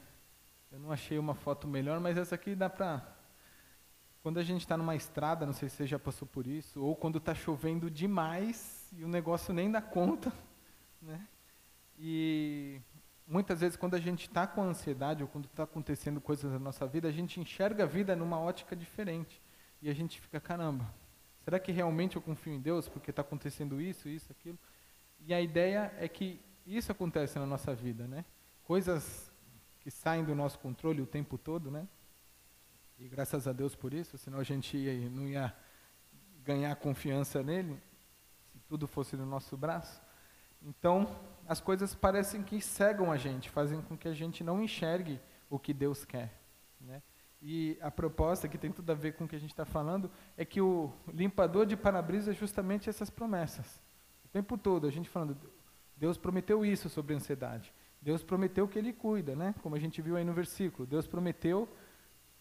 [0.70, 3.02] Eu não achei uma foto melhor, mas essa aqui dá para
[4.22, 6.94] quando a gente está numa estrada, não sei se você já passou por isso, ou
[6.94, 10.32] quando está chovendo demais e o negócio nem dá conta,
[11.00, 11.26] né?
[11.98, 12.80] E
[13.26, 16.86] muitas vezes quando a gente está com ansiedade ou quando está acontecendo coisas na nossa
[16.86, 19.40] vida, a gente enxerga a vida numa ótica diferente.
[19.80, 20.92] E a gente fica, caramba,
[21.44, 24.58] será que realmente eu confio em Deus porque está acontecendo isso, isso, aquilo?
[25.26, 28.24] E a ideia é que isso acontece na nossa vida, né?
[28.64, 29.30] Coisas
[29.80, 31.86] que saem do nosso controle o tempo todo, né?
[32.98, 35.54] E graças a Deus por isso, senão a gente ia, não ia
[36.42, 37.78] ganhar confiança nele,
[38.52, 40.00] se tudo fosse no nosso braço.
[40.62, 41.14] Então,
[41.46, 45.20] as coisas parecem que cegam a gente, fazem com que a gente não enxergue
[45.50, 46.32] o que Deus quer.
[46.80, 47.02] Né?
[47.40, 50.10] E a proposta, que tem tudo a ver com o que a gente está falando,
[50.36, 53.80] é que o limpador de para-brisa é justamente essas promessas.
[54.24, 55.36] O tempo todo, a gente falando,
[55.96, 57.72] Deus prometeu isso sobre a ansiedade.
[58.00, 59.54] Deus prometeu que Ele cuida, né?
[59.62, 60.86] como a gente viu aí no versículo.
[60.86, 61.68] Deus prometeu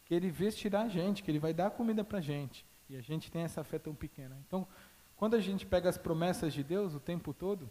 [0.06, 2.66] que Ele vestirá a gente, que Ele vai dar comida para a gente.
[2.89, 4.38] E a gente tem essa fé tão pequena.
[4.47, 4.68] Então,
[5.16, 7.70] quando a gente pega as promessas de Deus o tempo todo,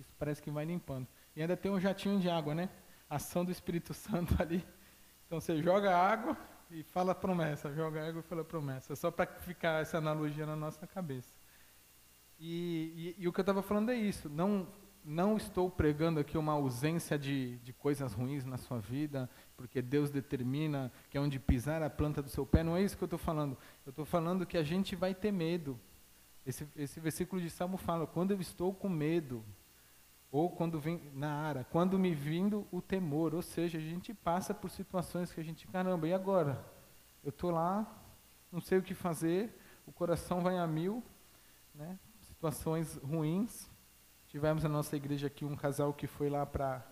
[0.00, 1.06] isso parece que vai limpando.
[1.36, 2.70] E ainda tem um jatinho de água, né?
[3.08, 4.64] Ação do Espírito Santo ali.
[5.26, 6.36] Então você joga água
[6.70, 8.96] e fala promessa, joga água e fala promessa.
[8.96, 11.38] Só para ficar essa analogia na nossa cabeça.
[12.38, 14.28] E, e, e o que eu estava falando é isso.
[14.28, 14.66] Não,
[15.04, 20.10] não estou pregando aqui uma ausência de, de coisas ruins na sua vida, porque Deus
[20.10, 22.62] determina que é onde pisar a planta do seu pé.
[22.62, 23.56] Não é isso que eu estou falando.
[23.84, 25.78] Eu estou falando que a gente vai ter medo.
[26.46, 29.44] Esse, esse versículo de Salmo fala: quando eu estou com medo,
[30.32, 34.54] ou quando vem na ara, quando me vindo o temor, ou seja, a gente passa
[34.54, 36.64] por situações que a gente, caramba, e agora?
[37.22, 37.86] Eu estou lá,
[38.52, 41.02] não sei o que fazer, o coração vai a mil,
[41.74, 41.98] né?
[42.22, 43.68] situações ruins.
[44.28, 46.86] Tivemos na nossa igreja aqui um casal que foi lá para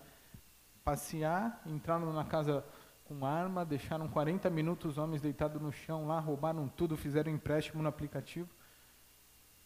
[0.85, 2.65] passear, entraram na casa
[3.05, 7.83] com arma, deixaram 40 minutos os homens deitados no chão lá, roubaram tudo, fizeram empréstimo
[7.83, 8.49] no aplicativo.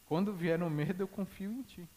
[0.07, 1.89] Quando vier o medo, eu confio em ti.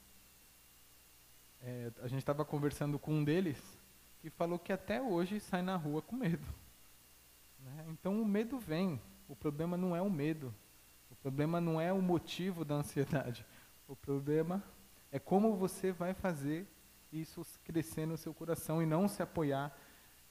[1.67, 3.57] É, a gente estava conversando com um deles
[4.19, 6.45] que falou que até hoje sai na rua com medo.
[7.59, 7.85] Né?
[7.89, 9.01] Então o medo vem.
[9.27, 10.53] O problema não é o medo.
[11.09, 13.43] O problema não é o motivo da ansiedade.
[13.87, 14.63] O problema
[15.11, 16.67] é como você vai fazer
[17.11, 19.75] isso crescer no seu coração e não se apoiar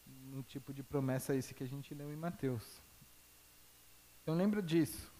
[0.06, 2.80] no tipo de promessa esse que a gente leu em Mateus.
[4.22, 5.12] Então lembra disso.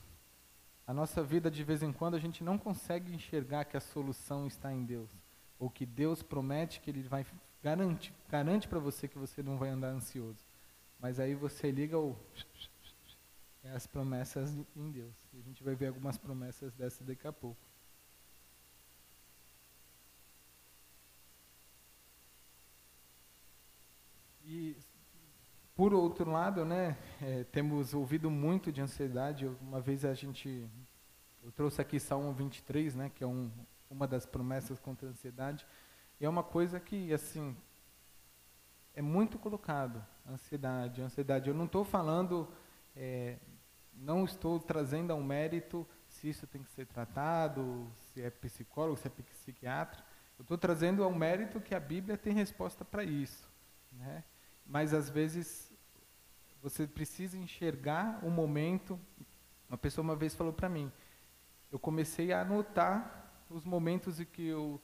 [0.87, 4.47] A nossa vida de vez em quando a gente não consegue enxergar que a solução
[4.47, 5.24] está em Deus
[5.59, 7.27] ou que Deus promete que Ele vai
[7.63, 10.45] garante garante para você que você não vai andar ansioso.
[11.01, 12.17] Mas aí você liga o
[13.65, 15.15] é as promessas em Deus.
[15.33, 17.59] E a gente vai ver algumas promessas dessas daqui a pouco.
[24.45, 24.77] E
[25.75, 29.47] por outro lado, né, é, temos ouvido muito de ansiedade.
[29.63, 30.69] Uma vez a gente,
[31.43, 33.51] eu trouxe aqui Salmo 23, né, que é um,
[33.95, 35.64] uma das promessas contra a ansiedade.
[36.20, 37.57] E é uma coisa que, assim,
[38.92, 41.49] é muito colocado, ansiedade, ansiedade.
[41.49, 42.49] Eu não estou falando,
[42.97, 43.38] é,
[43.95, 49.07] não estou trazendo ao mérito se isso tem que ser tratado, se é psicólogo, se
[49.07, 50.05] é psiquiatra.
[50.38, 53.49] Eu estou trazendo ao mérito que a Bíblia tem resposta para isso.
[53.92, 54.24] Né?
[54.66, 55.72] Mas, às vezes,
[56.61, 58.99] você precisa enxergar o momento.
[59.68, 60.90] Uma pessoa uma vez falou para mim,
[61.70, 63.24] eu comecei a anotar
[63.55, 64.83] os momentos em que eu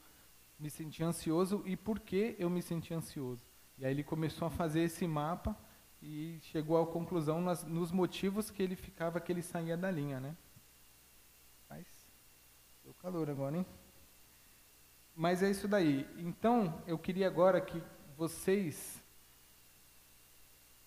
[0.59, 3.43] me senti ansioso e por que eu me senti ansioso.
[3.77, 5.57] E aí ele começou a fazer esse mapa
[6.01, 10.21] e chegou à conclusão nas, nos motivos que ele ficava, que ele saía da linha,
[10.21, 10.37] né?
[11.69, 11.87] Mas,
[12.85, 13.67] deu calor agora, hein?
[15.17, 16.09] Mas é isso daí.
[16.19, 17.83] Então, eu queria agora que
[18.17, 19.03] vocês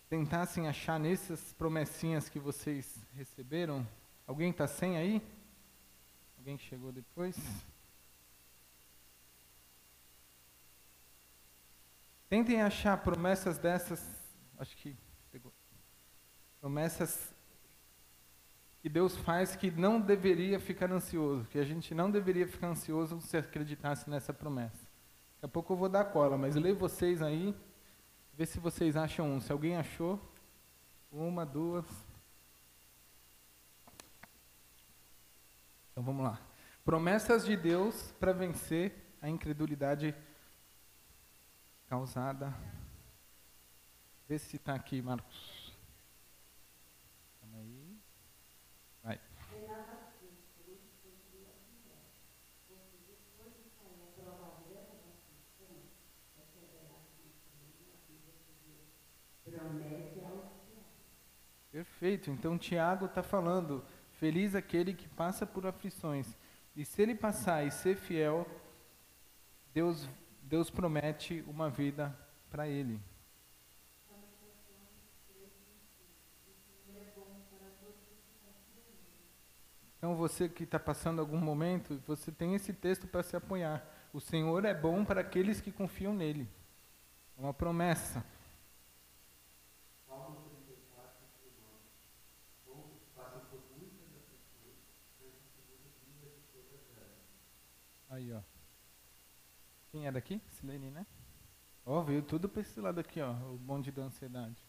[0.07, 3.85] tentassem achar nessas promessinhas que vocês receberam.
[4.25, 5.21] Alguém está sem aí?
[6.37, 7.35] Alguém chegou depois?
[12.33, 14.03] Tentem achar promessas dessas,
[14.57, 14.97] acho que
[15.31, 15.53] pegou.
[16.59, 17.31] Promessas
[18.81, 23.21] que Deus faz que não deveria ficar ansioso, que a gente não deveria ficar ansioso
[23.21, 24.81] se acreditasse nessa promessa.
[25.35, 27.55] Daqui a pouco eu vou dar cola, mas leio vocês aí,
[28.33, 29.39] vê se vocês acham um.
[29.39, 30.19] Se alguém achou,
[31.11, 31.85] uma, duas.
[35.91, 36.41] Então vamos lá.
[36.83, 40.15] Promessas de Deus para vencer a incredulidade
[41.93, 42.51] causada.
[44.27, 45.71] Vê se está aqui, Marcos.
[47.39, 47.99] Calma aí.
[49.03, 49.21] Vai.
[61.71, 62.31] Perfeito.
[62.31, 66.35] Então Tiago está falando: feliz aquele que passa por aflições.
[66.75, 68.47] E se ele passar e ser fiel,
[69.71, 70.09] Deus
[70.53, 72.15] Deus promete uma vida
[72.51, 73.01] para ele.
[79.97, 83.83] Então você que está passando algum momento, você tem esse texto para se apoiar.
[84.13, 86.47] O Senhor é bom para aqueles que confiam nele.
[87.35, 88.23] É uma promessa.
[98.11, 98.52] Aí, ó.
[99.93, 100.41] Quem é daqui?
[100.49, 101.05] Silene, né?
[101.85, 104.65] Ó, oh, veio tudo para esse lado aqui, ó, o bonde da ansiedade.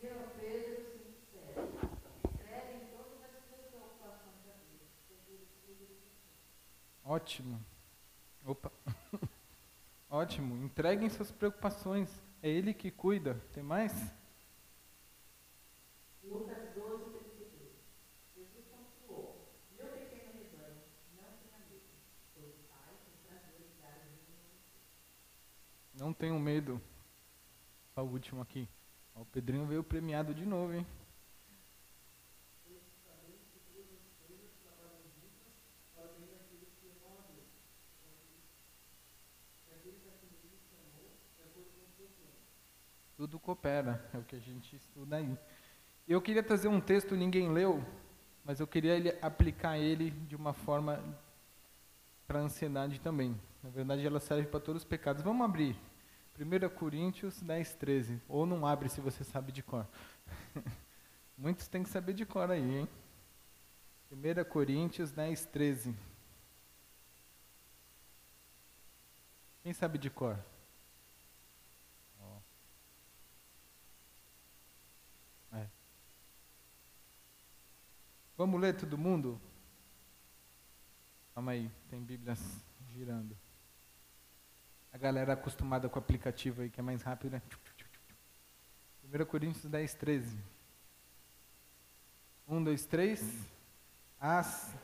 [0.00, 1.90] Pedro 5,7
[2.32, 4.54] Entreguem todas as suas preocupações a
[5.28, 5.42] Deus.
[7.04, 7.62] Ótimo.
[8.46, 8.72] Opa.
[10.08, 10.64] Ótimo.
[10.64, 12.08] Entreguem suas preocupações.
[12.42, 13.34] É Ele que cuida.
[13.52, 13.92] Tem mais?
[16.24, 16.61] Lucas
[26.02, 26.82] Não tenham medo.
[27.94, 28.68] O último aqui.
[29.14, 30.84] o Pedrinho veio premiado de novo, hein?
[43.16, 45.38] Tudo coopera, é o que a gente estuda aí.
[46.08, 47.80] Eu queria trazer um texto, ninguém leu,
[48.44, 51.00] mas eu queria ele, aplicar ele de uma forma
[52.26, 53.40] para a ansiedade também.
[53.62, 55.22] Na verdade, ela serve para todos os pecados.
[55.22, 55.91] Vamos abrir
[56.38, 58.20] 1 Coríntios 10, 13.
[58.28, 59.86] Ou não abre se você sabe de cor.
[61.36, 62.88] Muitos têm que saber de cor aí, hein?
[64.10, 65.94] 1 Coríntios 10, 13.
[69.62, 70.38] Quem sabe de cor?
[75.52, 75.66] É.
[78.36, 79.40] Vamos ler todo mundo?
[81.34, 82.40] Calma aí, tem Bíblias
[82.90, 83.41] girando.
[84.92, 87.42] A galera acostumada com o aplicativo aí, que é mais rápido, né?
[89.02, 90.38] 1 Coríntios 10, 13.
[92.46, 93.48] 1, 2, 3.
[94.20, 94.74] As.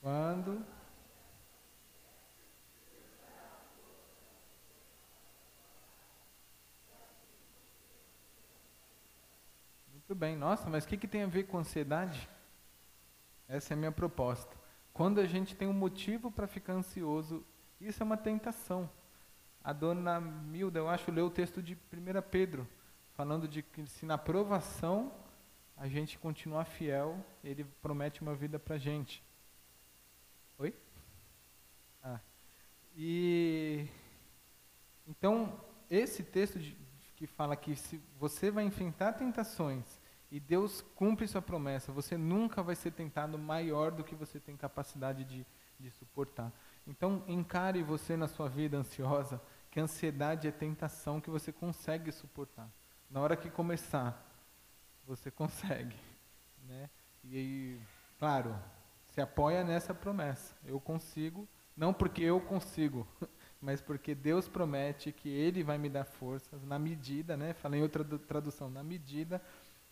[0.00, 0.64] Quando
[10.07, 12.28] Muito bem, nossa, mas o que, que tem a ver com ansiedade?
[13.46, 14.54] Essa é a minha proposta.
[14.92, 17.46] Quando a gente tem um motivo para ficar ansioso,
[17.80, 18.90] isso é uma tentação.
[19.62, 21.78] A dona Milda, eu acho, leu o texto de 1
[22.30, 22.66] Pedro,
[23.14, 25.12] falando de que se na provação
[25.76, 29.22] a gente continuar fiel, ele promete uma vida para a gente.
[30.58, 30.74] Oi?
[32.02, 32.18] Ah.
[32.96, 33.86] E
[35.06, 36.76] então esse texto de,
[37.14, 40.00] que fala que se você vai enfrentar tentações
[40.30, 44.56] e Deus cumpre sua promessa, você nunca vai ser tentado maior do que você tem
[44.56, 45.46] capacidade de,
[45.80, 46.52] de suportar.
[46.86, 52.12] Então encare você na sua vida ansiosa que a ansiedade é tentação que você consegue
[52.12, 52.68] suportar.
[53.10, 54.22] Na hora que começar,
[55.06, 55.96] você consegue,
[56.66, 56.90] né?
[57.24, 57.78] E
[58.18, 58.54] claro,
[59.06, 60.54] se apoia nessa promessa.
[60.64, 63.08] Eu consigo, não porque eu consigo,
[63.60, 67.54] mas porque Deus promete que Ele vai me dar forças na medida, né?
[67.54, 69.42] Falei em outra tradução, na medida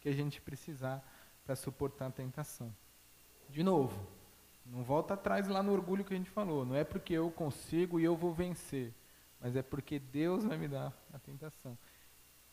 [0.07, 1.05] que a gente precisar
[1.45, 2.73] para suportar a tentação.
[3.49, 4.07] De novo,
[4.65, 6.65] não volta atrás lá no orgulho que a gente falou.
[6.65, 8.95] Não é porque eu consigo e eu vou vencer,
[9.41, 11.77] mas é porque Deus vai me dar a tentação.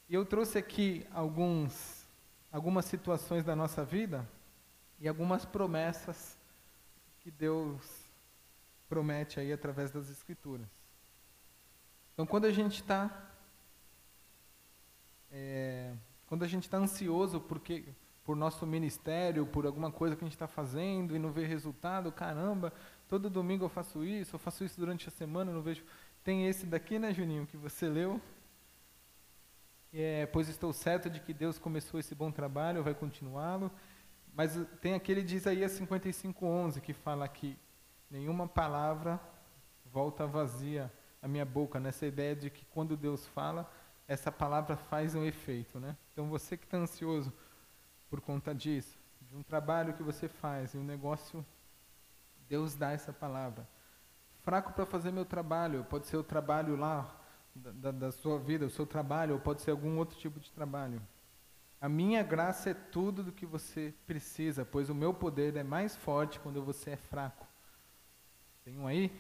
[0.10, 2.08] E eu trouxe aqui alguns,
[2.52, 4.28] algumas situações da nossa vida
[5.00, 6.36] e algumas promessas
[7.20, 8.10] que Deus
[8.90, 10.70] promete aí através das Escrituras.
[12.16, 13.30] Então, quando a gente está
[15.32, 15.94] é,
[16.34, 17.84] quando a gente está ansioso porque
[18.24, 22.12] por nosso ministério, por alguma coisa que a gente está fazendo e não vê resultado,
[22.12, 22.74] caramba,
[23.08, 25.84] todo domingo eu faço isso, eu faço isso durante a semana, não vejo.
[26.24, 28.20] Tem esse daqui, né, Juninho, que você leu.
[29.94, 33.72] É, pois estou certo de que Deus começou esse bom trabalho, vai continuá-lo.
[34.34, 37.56] Mas tem aquele de Isaías 55:11 que fala que
[38.10, 39.20] nenhuma palavra
[39.86, 43.70] volta vazia à minha boca, nessa ideia de que quando Deus fala,
[44.14, 45.98] essa palavra faz um efeito, né?
[46.12, 47.34] Então você que está ansioso
[48.10, 51.46] por conta disso, de um trabalho que você faz, e um negócio,
[52.48, 53.68] Deus dá essa palavra.
[54.44, 57.20] Fraco para fazer meu trabalho, pode ser o trabalho lá
[57.56, 61.02] da, da, sua vida, o seu trabalho, ou pode ser algum outro tipo de trabalho.
[61.82, 65.96] A minha graça é tudo do que você precisa, pois o meu poder é mais
[65.96, 67.48] forte quando você é fraco.
[68.64, 69.12] Tem um aí?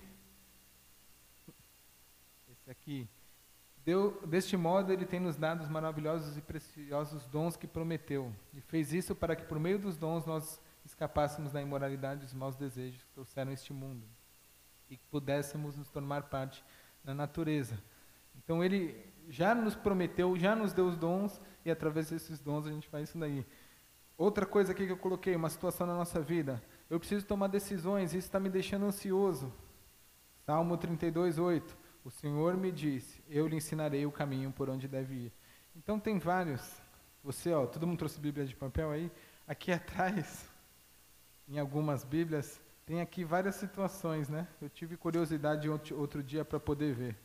[2.51, 3.09] Esse aqui.
[3.85, 8.33] Deu, deste modo, ele tem nos dado os maravilhosos e preciosos dons que prometeu.
[8.53, 12.33] E fez isso para que, por meio dos dons, nós escapássemos da imoralidade e dos
[12.33, 14.05] maus desejos que trouxeram este mundo.
[14.89, 16.63] E que pudéssemos nos tornar parte
[17.03, 17.77] da natureza.
[18.37, 18.95] Então, ele
[19.29, 23.09] já nos prometeu, já nos deu os dons, e através desses dons a gente faz
[23.09, 23.45] isso daí.
[24.17, 26.63] Outra coisa aqui que eu coloquei, uma situação na nossa vida.
[26.89, 29.51] Eu preciso tomar decisões, isso está me deixando ansioso.
[30.45, 31.82] Salmo 32, 8.
[32.03, 35.33] O Senhor me disse: Eu lhe ensinarei o caminho por onde deve ir.
[35.75, 36.81] Então tem vários.
[37.23, 39.09] Você, ó, todo mundo trouxe Bíblia de papel aí?
[39.47, 40.49] Aqui atrás,
[41.47, 44.47] em algumas Bíblias, tem aqui várias situações, né?
[44.61, 47.17] Eu tive curiosidade outro dia para poder ver.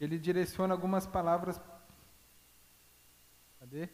[0.00, 1.60] Ele direciona algumas palavras.
[3.60, 3.88] Cadê?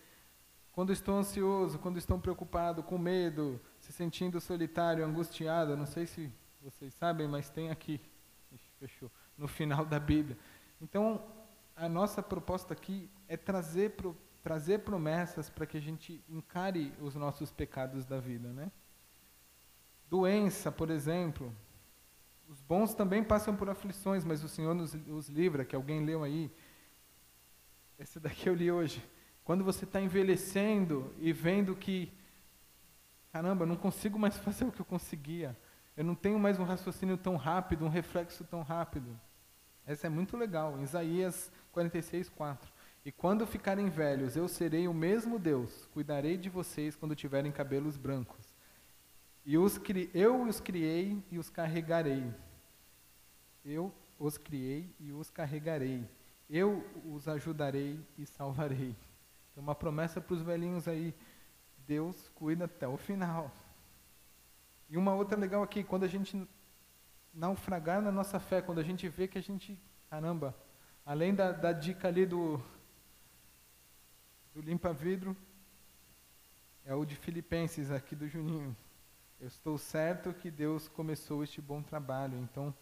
[0.72, 6.32] Quando estou ansioso, quando estou preocupado, com medo, se sentindo solitário, angustiado, não sei se
[6.62, 8.00] vocês sabem, mas tem aqui.
[8.78, 9.10] Fechou
[9.40, 10.36] no final da Bíblia.
[10.80, 11.24] Então,
[11.74, 17.14] a nossa proposta aqui é trazer, pro, trazer promessas para que a gente encare os
[17.14, 18.70] nossos pecados da vida, né?
[20.10, 21.54] Doença, por exemplo.
[22.46, 26.22] Os bons também passam por aflições, mas o Senhor nos, os livra, que alguém leu
[26.22, 26.50] aí.
[27.98, 29.02] Esse daqui eu li hoje.
[29.42, 32.12] Quando você está envelhecendo e vendo que,
[33.32, 35.56] caramba, eu não consigo mais fazer o que eu conseguia.
[35.96, 39.18] Eu não tenho mais um raciocínio tão rápido, um reflexo tão rápido.
[39.90, 40.80] Essa é muito legal.
[40.80, 42.72] Isaías 46, 4.
[43.04, 47.96] E quando ficarem velhos, eu serei o mesmo Deus, cuidarei de vocês quando tiverem cabelos
[47.96, 48.54] brancos.
[49.44, 50.08] E os cri...
[50.14, 52.32] eu os criei e os carregarei.
[53.64, 56.06] Eu os criei e os carregarei.
[56.48, 58.94] Eu os ajudarei e salvarei.
[59.54, 61.12] Tem uma promessa para os velhinhos aí.
[61.84, 63.50] Deus cuida até o final.
[64.88, 66.46] E uma outra legal aqui, quando a gente
[67.32, 69.78] naufragar na nossa fé, quando a gente vê que a gente,
[70.08, 70.54] caramba,
[71.04, 72.60] além da, da dica ali do,
[74.54, 75.36] do limpa-vidro,
[76.84, 78.76] é o de Filipenses aqui do Juninho.
[79.40, 82.38] Eu estou certo que Deus começou este bom trabalho.
[82.38, 82.74] Então,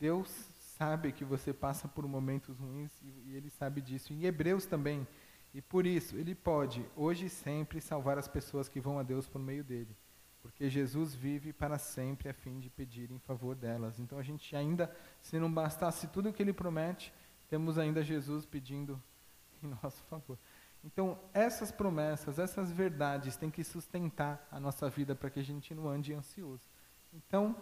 [0.00, 0.28] Deus
[0.58, 4.12] sabe que você passa por momentos ruins e, e Ele sabe disso.
[4.12, 5.06] Em Hebreus também.
[5.54, 9.28] E por isso, Ele pode, hoje e sempre, salvar as pessoas que vão a Deus
[9.28, 9.94] por meio dele
[10.42, 13.98] porque Jesus vive para sempre a fim de pedir em favor delas.
[14.00, 17.14] Então a gente ainda, se não bastasse tudo o que ele promete,
[17.48, 19.00] temos ainda Jesus pedindo
[19.62, 20.36] em nosso favor.
[20.84, 25.72] Então essas promessas, essas verdades têm que sustentar a nossa vida para que a gente
[25.72, 26.68] não ande ansioso.
[27.14, 27.56] Então,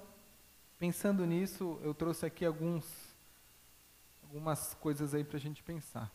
[0.78, 3.10] pensando nisso, eu trouxe aqui alguns
[4.22, 6.10] algumas coisas aí para a gente pensar.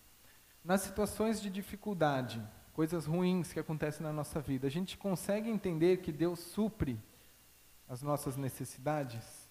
[0.64, 2.42] Nas situações de dificuldade,
[2.76, 4.68] coisas ruins que acontecem na nossa vida.
[4.68, 7.00] A gente consegue entender que Deus supre
[7.88, 9.50] as nossas necessidades?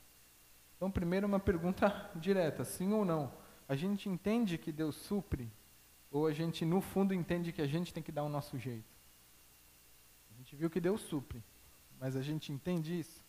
[0.77, 3.33] Então, primeiro, uma pergunta direta: sim ou não?
[3.67, 5.51] A gente entende que Deus supre?
[6.13, 8.85] Ou a gente, no fundo, entende que a gente tem que dar o nosso jeito?
[10.31, 11.43] A gente viu que Deus supre,
[11.99, 13.25] mas a gente entende isso?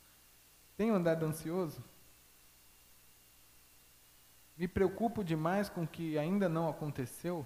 [0.76, 1.82] Tenho andado ansioso?
[4.58, 7.46] Me preocupo demais com o que ainda não aconteceu?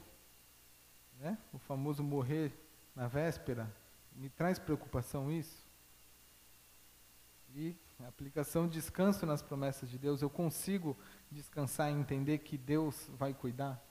[1.19, 1.37] Né?
[1.53, 2.51] O famoso morrer
[2.95, 3.69] na véspera.
[4.15, 5.67] Me traz preocupação isso?
[7.55, 10.21] E a aplicação descanso nas promessas de Deus.
[10.21, 10.97] Eu consigo
[11.29, 13.83] descansar e entender que Deus vai cuidar?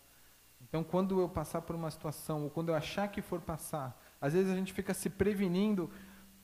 [0.60, 4.32] Então, quando eu passar por uma situação, ou quando eu achar que for passar, às
[4.32, 5.90] vezes a gente fica se prevenindo,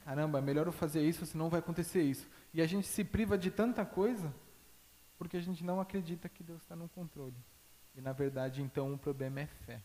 [0.05, 2.29] caramba, é melhor eu fazer isso, senão vai acontecer isso.
[2.53, 4.33] E a gente se priva de tanta coisa,
[5.19, 7.37] porque a gente não acredita que Deus está no controle.
[7.97, 9.83] E na verdade, então, o problema é fé.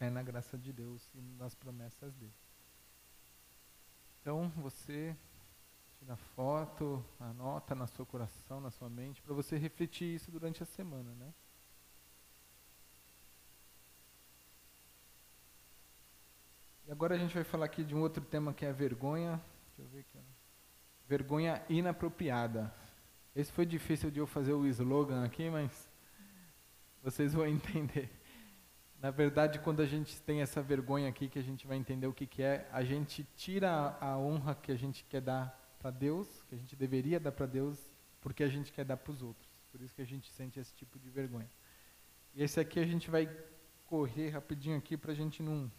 [0.00, 2.32] Fé na graça de Deus e nas promessas dele.
[4.18, 5.14] Então, você
[5.98, 10.66] tira foto, anota na seu coração, na sua mente, para você refletir isso durante a
[10.66, 11.34] semana, né?
[16.86, 19.38] E agora a gente vai falar aqui de um outro tema que é a vergonha.
[19.66, 20.18] Deixa eu ver aqui.
[21.06, 22.74] Vergonha inapropriada.
[23.36, 25.86] Esse foi difícil de eu fazer o slogan aqui, mas
[27.02, 28.19] vocês vão entender.
[29.00, 32.12] Na verdade, quando a gente tem essa vergonha aqui, que a gente vai entender o
[32.12, 36.28] que, que é, a gente tira a honra que a gente quer dar para Deus,
[36.48, 37.78] que a gente deveria dar para Deus,
[38.20, 39.48] porque a gente quer dar para os outros.
[39.72, 41.48] Por isso que a gente sente esse tipo de vergonha.
[42.34, 43.28] E esse aqui a gente vai
[43.86, 45.70] correr rapidinho aqui para a gente não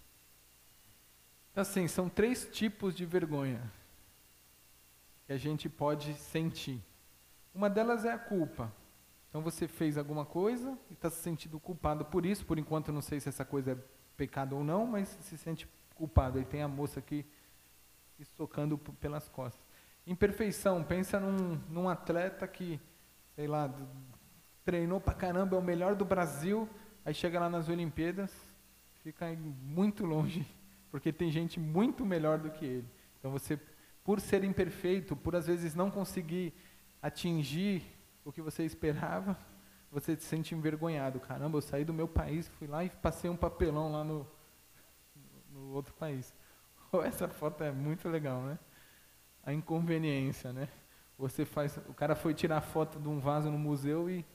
[1.55, 3.61] Assim, são três tipos de vergonha
[5.25, 6.81] que a gente pode sentir.
[7.53, 8.71] Uma delas é a culpa.
[9.31, 12.45] Então você fez alguma coisa e está se sentindo culpado por isso.
[12.45, 13.77] Por enquanto não sei se essa coisa é
[14.17, 15.65] pecado ou não, mas se sente
[15.95, 16.37] culpado.
[16.37, 17.25] Aí tem a moça aqui
[18.35, 19.65] socando pelas costas.
[20.05, 22.77] Imperfeição, pensa num, num atleta que,
[23.33, 23.73] sei lá,
[24.65, 26.67] treinou pra caramba, é o melhor do Brasil,
[27.05, 28.33] aí chega lá nas Olimpíadas,
[28.99, 29.25] fica
[29.63, 30.45] muito longe
[30.91, 32.87] porque tem gente muito melhor do que ele.
[33.17, 33.57] Então você,
[34.03, 36.53] por ser imperfeito, por às vezes não conseguir
[37.01, 37.81] atingir
[38.23, 39.37] o que você esperava,
[39.91, 41.19] você se sente envergonhado.
[41.19, 44.27] Caramba, eu saí do meu país, fui lá e passei um papelão lá no,
[45.51, 46.33] no outro país.
[47.03, 48.59] essa foto é muito legal, né?
[49.43, 50.69] A inconveniência, né?
[51.17, 54.25] Você faz, o cara foi tirar foto de um vaso no museu e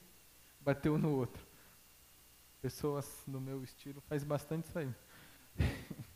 [0.61, 1.45] bateu no outro.
[2.61, 4.95] Pessoas do meu estilo faz bastante isso aí.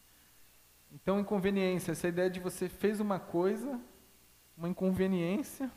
[0.93, 3.81] Então, inconveniência, essa ideia de você fez uma coisa,
[4.57, 5.71] uma inconveniência,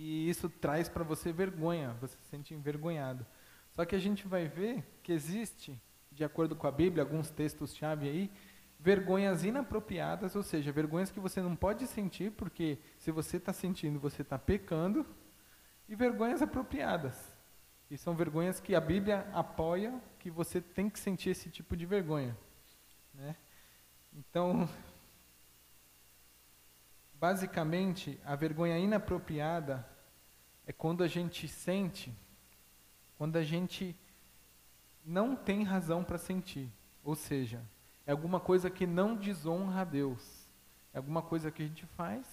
[0.00, 3.26] e isso traz para você vergonha, você se sente envergonhado.
[3.72, 5.76] Só que a gente vai ver que existe,
[6.12, 8.30] de acordo com a Bíblia, alguns textos-chave aí,
[8.78, 13.98] vergonhas inapropriadas, ou seja, vergonhas que você não pode sentir, porque se você está sentindo,
[13.98, 15.04] você está pecando,
[15.88, 17.36] e vergonhas apropriadas.
[17.90, 21.84] E são vergonhas que a Bíblia apoia que você tem que sentir esse tipo de
[21.84, 22.38] vergonha.
[23.12, 23.34] Né?
[24.12, 24.68] Então,
[27.20, 29.86] basicamente, a vergonha inapropriada
[30.66, 32.14] é quando a gente sente,
[33.16, 33.96] quando a gente
[35.04, 36.70] não tem razão para sentir.
[37.02, 37.62] Ou seja,
[38.06, 40.46] é alguma coisa que não desonra a Deus.
[40.92, 42.26] É alguma coisa que a gente faz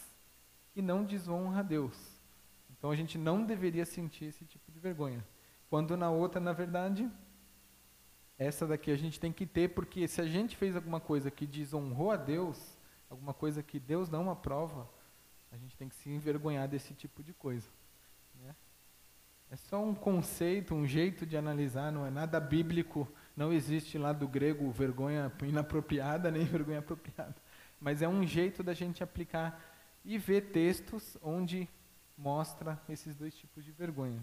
[0.76, 1.96] e não desonra a Deus.
[2.70, 5.26] Então a gente não deveria sentir esse tipo de vergonha.
[5.70, 7.10] Quando na outra, na verdade,
[8.38, 11.48] essa daqui a gente tem que ter, porque se a gente fez alguma coisa que
[11.48, 12.75] desonrou a Deus,
[13.16, 14.88] alguma coisa que Deus não aprova,
[15.52, 17.68] a gente tem que se envergonhar desse tipo de coisa.
[18.44, 18.54] Né?
[19.50, 24.12] É só um conceito, um jeito de analisar, não é nada bíblico, não existe lá
[24.12, 27.36] do grego vergonha inapropriada nem vergonha apropriada.
[27.80, 29.62] Mas é um jeito da gente aplicar
[30.04, 31.70] e ver textos onde
[32.18, 34.22] mostra esses dois tipos de vergonha.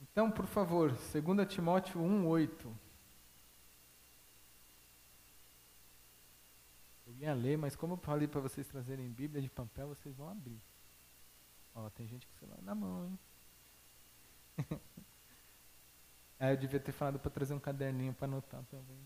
[0.00, 2.70] Então, por favor, 2 Timóteo 1,8.
[7.20, 10.60] Ia ler, mas como eu falei para vocês trazerem Bíblia de papel, vocês vão abrir.
[11.74, 13.18] Ó, tem gente com celular na mão, hein?
[16.38, 18.98] ah, eu devia ter falado para trazer um caderninho para anotar também.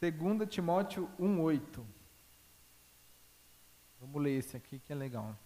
[0.00, 1.84] 2 Timóteo 1,8.
[4.00, 5.36] Vamos ler esse aqui que é legal.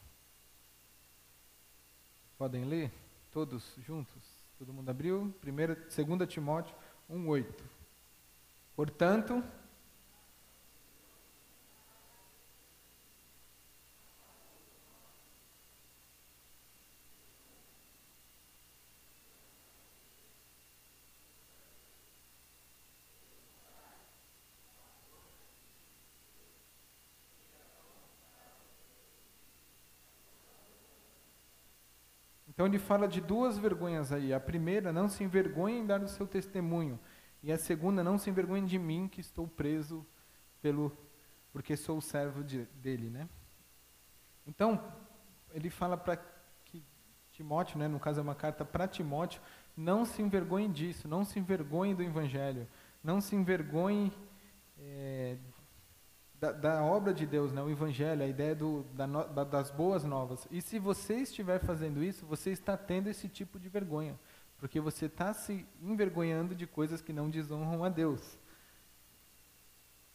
[2.36, 2.92] Podem ler?
[3.30, 4.22] Todos juntos?
[4.58, 5.34] Todo mundo abriu?
[5.42, 6.74] 2 Timóteo
[7.08, 7.64] 1,8.
[8.74, 9.42] Portanto,
[32.58, 34.34] Então ele fala de duas vergonhas aí.
[34.34, 36.98] A primeira, não se envergonhe em dar o seu testemunho.
[37.40, 40.04] E a segunda, não se envergonhe de mim que estou preso
[40.60, 40.90] pelo
[41.52, 43.28] porque sou o servo de, dele, né?
[44.44, 44.92] Então,
[45.54, 46.16] ele fala para
[46.64, 46.82] que
[47.30, 49.40] Timóteo, né, no caso é uma carta para Timóteo,
[49.76, 52.66] não se envergonhe disso, não se envergonhe do evangelho,
[53.04, 54.12] não se envergonhe
[54.76, 55.36] é,
[56.40, 57.60] da, da, obra de Deus, né?
[57.62, 60.46] o Evangelho, a ideia do, da, da, das boas novas.
[60.50, 64.18] E se você estiver fazendo isso, você está tendo esse tipo de vergonha,
[64.58, 68.38] porque você está se envergonhando de coisas que não desonram a Deus.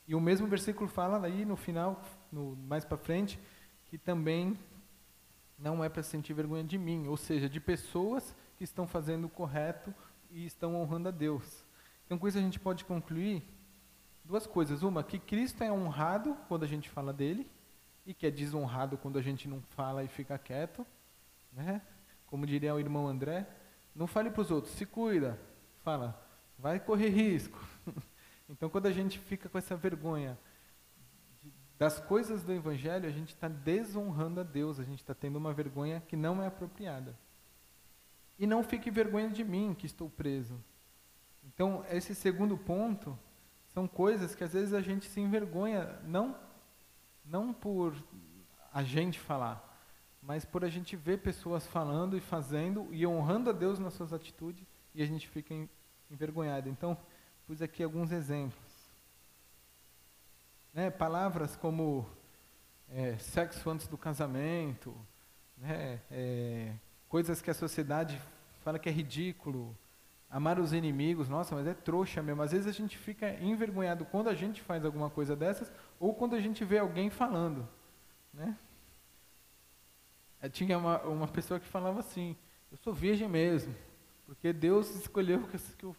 [0.08, 2.02] E o mesmo versículo fala aí no final,
[2.32, 3.40] no, mais para frente,
[3.86, 4.58] que também
[5.58, 9.30] não é para sentir vergonha de mim, ou seja, de pessoas que estão fazendo o
[9.30, 9.94] correto
[10.30, 11.66] e estão honrando a Deus.
[12.06, 13.44] Então, com isso a gente pode concluir
[14.24, 14.84] duas coisas.
[14.84, 17.50] Uma, que Cristo é honrado quando a gente fala dele,
[18.06, 20.86] e que é desonrado quando a gente não fala e fica quieto.
[21.52, 21.82] Né?
[22.28, 23.48] Como diria o irmão André,
[23.96, 25.40] não fale para os outros, se cuida.
[25.84, 26.20] Fala,
[26.58, 27.60] vai correr risco.
[28.50, 30.38] então, quando a gente fica com essa vergonha
[31.78, 35.54] das coisas do Evangelho, a gente está desonrando a Deus, a gente está tendo uma
[35.54, 37.18] vergonha que não é apropriada.
[38.40, 40.60] E não fique vergonha de mim, que estou preso.
[41.44, 43.18] Então, esse segundo ponto
[43.74, 46.36] são coisas que às vezes a gente se envergonha, não,
[47.26, 47.96] não por
[48.72, 49.70] a gente falar,
[50.22, 54.14] mas por a gente ver pessoas falando e fazendo e honrando a Deus nas suas
[54.14, 55.54] atitudes e a gente fica
[56.10, 56.70] envergonhado.
[56.70, 56.98] Então,
[57.48, 58.62] pus aqui alguns exemplos.
[60.74, 62.08] Né, palavras como
[62.90, 64.96] é, sexo antes do casamento,
[65.58, 66.74] né, é,
[67.10, 68.20] coisas que a sociedade
[68.62, 69.78] fala que é ridículo,
[70.34, 72.42] Amar os inimigos, nossa, mas é trouxa mesmo.
[72.42, 76.36] Às vezes a gente fica envergonhado quando a gente faz alguma coisa dessas ou quando
[76.36, 77.70] a gente vê alguém falando.
[78.34, 78.58] Né?
[80.42, 82.36] Eu tinha uma, uma pessoa que falava assim:
[82.72, 83.76] Eu sou virgem mesmo,
[84.26, 85.96] porque Deus escolheu que, que eu,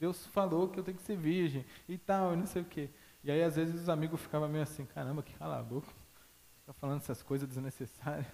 [0.00, 2.88] Deus falou que eu tenho que ser virgem e tal, e não sei o quê.
[3.22, 5.88] E aí às vezes os amigos ficavam meio assim: Caramba, que cala a boca,
[6.60, 8.32] fica falando essas coisas desnecessárias.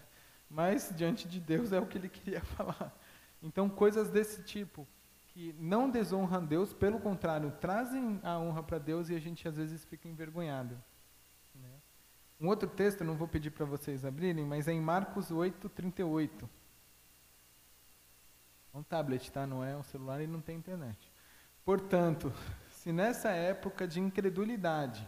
[0.49, 2.97] Mas diante de Deus é o que ele queria falar.
[3.43, 4.87] Então, coisas desse tipo
[5.33, 9.57] que não desonram Deus, pelo contrário, trazem a honra para Deus e a gente às
[9.57, 10.77] vezes fica envergonhado.
[11.55, 11.71] Né?
[12.41, 16.51] Um outro texto, não vou pedir para vocês abrirem, mas é em Marcos 8, 38.
[18.73, 19.47] É um tablet, tá?
[19.47, 21.11] Não é um celular e não tem internet.
[21.65, 22.33] Portanto,
[22.71, 25.07] se nessa época de incredulidade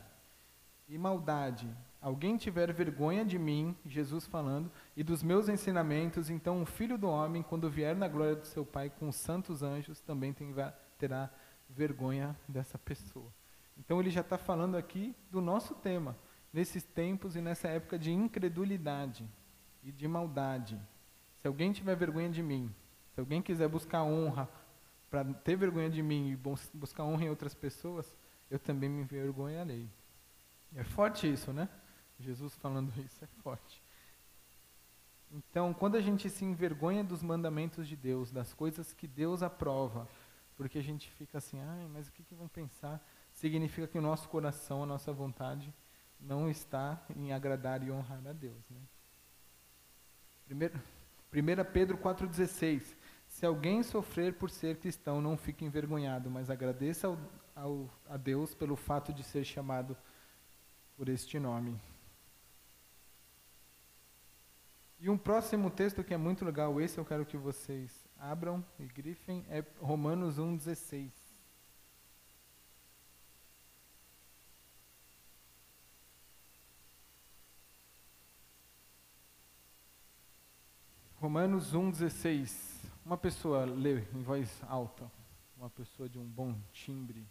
[0.89, 1.69] e maldade
[2.03, 7.09] alguém tiver vergonha de mim, Jesus falando, e dos meus ensinamentos, então o filho do
[7.09, 10.53] homem, quando vier na glória do seu Pai com os santos anjos, também tem,
[10.99, 11.31] terá
[11.71, 13.33] vergonha dessa pessoa.
[13.79, 16.19] Então ele já está falando aqui do nosso tema,
[16.53, 19.25] nesses tempos e nessa época de incredulidade
[19.83, 20.79] e de maldade.
[21.41, 22.75] Se alguém tiver vergonha de mim,
[23.15, 24.49] se alguém quiser buscar honra
[25.09, 26.37] para ter vergonha de mim e
[26.77, 28.17] buscar honra em outras pessoas,
[28.51, 29.89] eu também me envergonharei.
[30.75, 31.69] É forte isso, né?
[32.23, 33.83] Jesus falando isso é forte.
[35.31, 40.07] Então, quando a gente se envergonha dos mandamentos de Deus, das coisas que Deus aprova,
[40.57, 43.03] porque a gente fica assim, ai, mas o que, que vão pensar?
[43.33, 45.73] Significa que o nosso coração, a nossa vontade,
[46.21, 48.69] não está em agradar e honrar a Deus.
[48.71, 48.81] Né?
[50.47, 52.95] Primeiro, 1 Pedro 4,16
[53.27, 57.19] Se alguém sofrer por ser cristão, não fique envergonhado, mas agradeça ao,
[57.57, 59.97] ao, a Deus pelo fato de ser chamado
[60.95, 61.81] por este nome.
[65.03, 68.85] E um próximo texto que é muito legal, esse eu quero que vocês abram e
[68.85, 71.11] grifem, é Romanos 1,16.
[81.17, 82.55] Romanos 1,16.
[83.05, 85.11] Uma pessoa lê em voz alta,
[85.57, 87.27] uma pessoa de um bom timbre.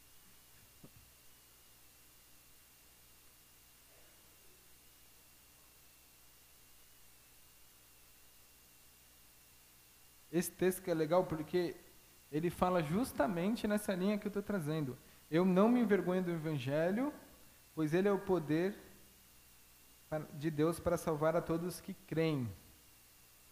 [10.32, 11.76] Esse texto que é legal porque
[12.32, 14.98] ele fala justamente nessa linha que eu estou trazendo.
[15.30, 17.14] Eu não me envergonho do Evangelho,
[17.76, 18.76] pois ele é o poder
[20.34, 22.50] de Deus para salvar a todos que creem.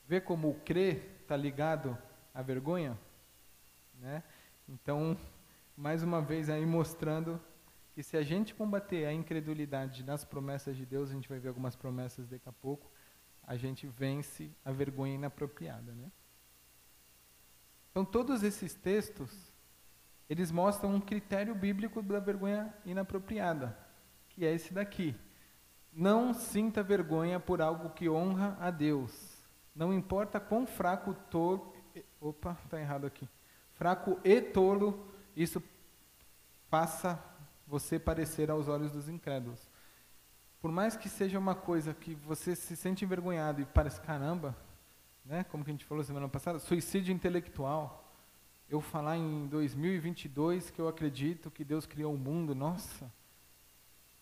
[0.07, 1.97] Vê como o crer está ligado
[2.33, 2.97] à vergonha?
[3.99, 4.23] Né?
[4.67, 5.17] Então,
[5.75, 7.39] mais uma vez aí mostrando
[7.93, 11.49] que se a gente combater a incredulidade nas promessas de Deus, a gente vai ver
[11.49, 12.89] algumas promessas daqui a pouco,
[13.43, 16.11] a gente vence a vergonha inapropriada, né?
[17.99, 19.29] Então, todos esses textos,
[20.29, 23.77] eles mostram um critério bíblico da vergonha inapropriada,
[24.29, 25.13] que é esse daqui.
[25.91, 29.43] Não sinta vergonha por algo que honra a Deus.
[29.75, 31.73] Não importa quão fraco, tolo.
[32.21, 33.27] Opa, está errado aqui.
[33.73, 35.61] Fraco e tolo, isso
[36.69, 37.21] faça
[37.67, 39.69] você parecer aos olhos dos incrédulos.
[40.61, 44.55] Por mais que seja uma coisa que você se sente envergonhado e parece, caramba,
[45.29, 48.03] né, como que a gente falou semana passada, suicídio intelectual.
[48.67, 53.11] Eu falar em 2022 que eu acredito que Deus criou o mundo, nossa.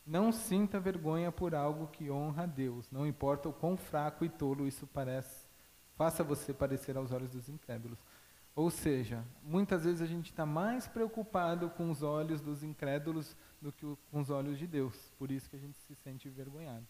[0.06, 4.30] Não sinta vergonha por algo que honra a Deus, não importa o quão fraco e
[4.30, 5.48] tolo isso parece,
[5.96, 8.00] faça você parecer aos olhos dos incrédulos.
[8.54, 13.72] Ou seja, muitas vezes a gente está mais preocupado com os olhos dos incrédulos do
[13.72, 15.14] que com os olhos de Deus.
[15.18, 16.86] Por isso que a gente se sente envergonhado.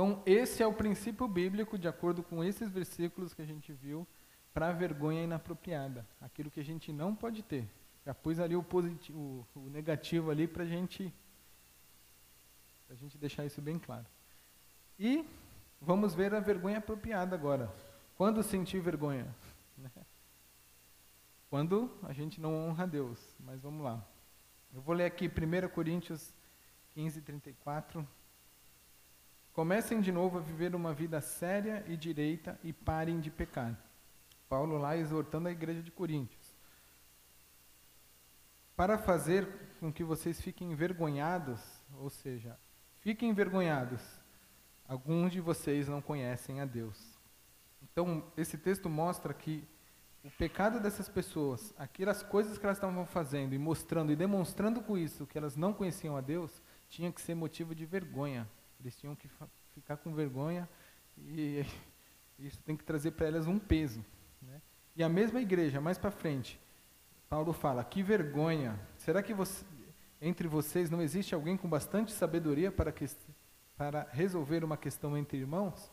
[0.00, 4.06] Então, esse é o princípio bíblico, de acordo com esses versículos que a gente viu,
[4.50, 6.06] para a vergonha inapropriada.
[6.22, 7.68] Aquilo que a gente não pode ter.
[8.06, 11.12] Já pus ali o, positivo, o negativo ali para gente,
[12.88, 14.06] a gente deixar isso bem claro.
[14.98, 15.22] E
[15.78, 17.70] vamos ver a vergonha apropriada agora.
[18.16, 19.26] Quando sentir vergonha?
[21.50, 23.18] Quando a gente não honra a Deus.
[23.38, 24.02] Mas vamos lá.
[24.72, 26.32] Eu vou ler aqui 1 Coríntios
[26.94, 28.08] 15, 34.
[29.60, 33.78] Comecem de novo a viver uma vida séria e direita e parem de pecar.
[34.48, 36.56] Paulo lá exortando a igreja de Coríntios.
[38.74, 39.46] Para fazer
[39.78, 41.60] com que vocês fiquem envergonhados,
[41.98, 42.58] ou seja,
[43.00, 44.00] fiquem envergonhados,
[44.88, 46.98] alguns de vocês não conhecem a Deus.
[47.82, 49.68] Então, esse texto mostra que
[50.24, 54.96] o pecado dessas pessoas, aquelas coisas que elas estavam fazendo e mostrando e demonstrando com
[54.96, 58.48] isso que elas não conheciam a Deus, tinha que ser motivo de vergonha.
[58.80, 59.28] Eles tinham que
[59.74, 60.68] ficar com vergonha
[61.16, 61.64] e
[62.38, 64.04] isso tem que trazer para elas um peso.
[64.40, 64.60] Né?
[64.96, 66.58] E a mesma igreja, mais para frente,
[67.28, 68.78] Paulo fala: que vergonha!
[68.96, 69.64] Será que você,
[70.20, 73.06] entre vocês não existe alguém com bastante sabedoria para, que,
[73.76, 75.90] para resolver uma questão entre irmãos?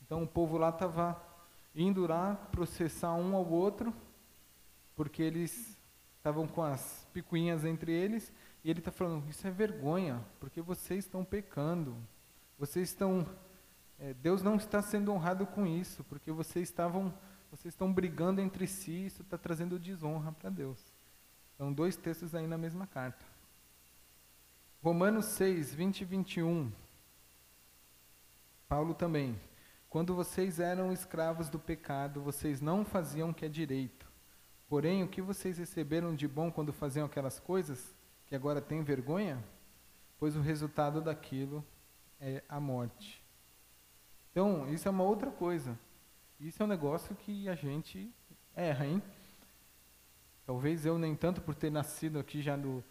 [0.00, 1.20] Então o povo lá estava
[1.74, 3.94] indo lá processar um ao outro,
[4.96, 5.78] porque eles
[6.16, 8.32] estavam com as picuinhas entre eles,
[8.64, 11.96] e ele está falando: Isso é vergonha, porque vocês estão pecando,
[12.58, 13.26] vocês estão.
[13.98, 17.14] É, Deus não está sendo honrado com isso, porque vocês estavam.
[17.50, 20.78] Vocês estão brigando entre si, isso está trazendo desonra para Deus.
[21.56, 23.24] São dois textos aí na mesma carta.
[24.82, 26.72] Romanos 6, 20 e 21.
[28.68, 29.40] Paulo também.
[29.88, 34.06] Quando vocês eram escravos do pecado, vocês não faziam o que é direito.
[34.68, 37.94] Porém, o que vocês receberam de bom quando faziam aquelas coisas,
[38.26, 39.42] que agora têm vergonha?
[40.18, 41.64] Pois o resultado daquilo
[42.20, 43.22] é a morte.
[44.30, 45.78] Então, isso é uma outra coisa.
[46.38, 48.12] Isso é um negócio que a gente
[48.54, 49.02] erra, hein?
[50.46, 52.82] Talvez eu nem tanto por ter nascido aqui já no,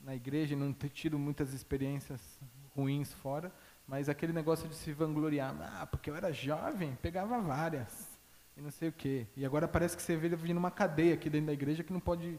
[0.00, 2.38] na igreja e não ter tido muitas experiências
[2.74, 3.52] ruins fora,
[3.86, 8.18] mas aquele negócio de se vangloriar, ah, porque eu era jovem, pegava várias,
[8.56, 9.26] e não sei o quê.
[9.36, 12.00] E agora parece que você vê vindo uma cadeia aqui dentro da igreja que não
[12.00, 12.38] pode.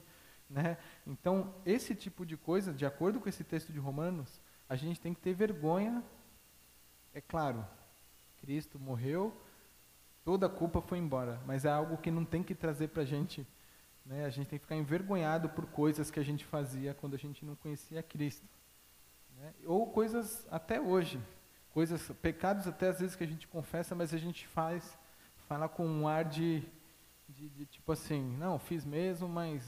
[0.49, 0.77] Né?
[1.05, 5.13] Então, esse tipo de coisa, de acordo com esse texto de Romanos, a gente tem
[5.13, 6.03] que ter vergonha.
[7.15, 7.65] É claro,
[8.41, 9.33] Cristo morreu,
[10.25, 13.05] toda a culpa foi embora, mas é algo que não tem que trazer para a
[13.05, 13.47] gente.
[14.05, 14.25] Né?
[14.25, 17.45] A gente tem que ficar envergonhado por coisas que a gente fazia quando a gente
[17.45, 18.45] não conhecia Cristo.
[19.37, 19.53] Né?
[19.65, 21.17] Ou coisas até hoje,
[21.71, 24.97] coisas, pecados até às vezes que a gente confessa, mas a gente faz,
[25.47, 26.67] fala com um ar de,
[27.29, 29.63] de, de tipo assim, não, fiz mesmo, mas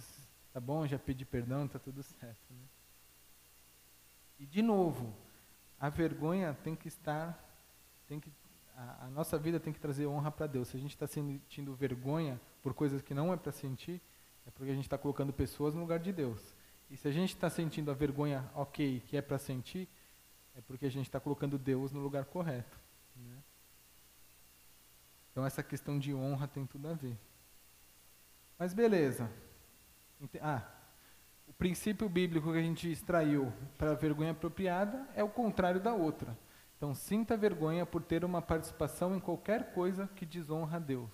[0.52, 2.50] tá bom, já pedi perdão, tá tudo certo.
[2.50, 2.66] Né?
[4.38, 5.16] E de novo,
[5.80, 7.38] a vergonha tem que estar,
[8.08, 8.32] tem que,
[8.76, 10.70] a, a nossa vida tem que trazer honra para Deus.
[10.70, 14.02] Se a gente está sentindo vergonha por coisas que não é para sentir,
[14.46, 16.54] é porque a gente está colocando pessoas no lugar de Deus.
[16.90, 19.90] E se a gente está sentindo a vergonha, ok, que é para sentir,
[20.56, 22.80] é porque a gente está colocando Deus no lugar correto.
[23.16, 23.38] Né?
[25.32, 27.18] Então essa questão de honra tem tudo a ver.
[28.58, 29.30] Mas beleza.
[30.42, 30.66] Ah,
[31.58, 36.38] princípio bíblico que a gente extraiu para a vergonha apropriada é o contrário da outra.
[36.78, 41.12] Então sinta vergonha por ter uma participação em qualquer coisa que desonra a Deus.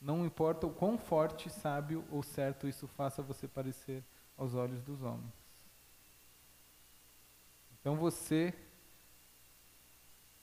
[0.00, 4.04] Não importa o quão forte, sábio ou certo isso faça você parecer
[4.36, 5.32] aos olhos dos homens.
[7.80, 8.54] Então você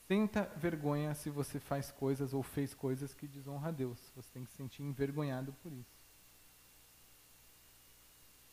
[0.08, 4.12] sinta vergonha se você faz coisas ou fez coisas que desonra a Deus.
[4.16, 5.99] Você tem que se sentir envergonhado por isso.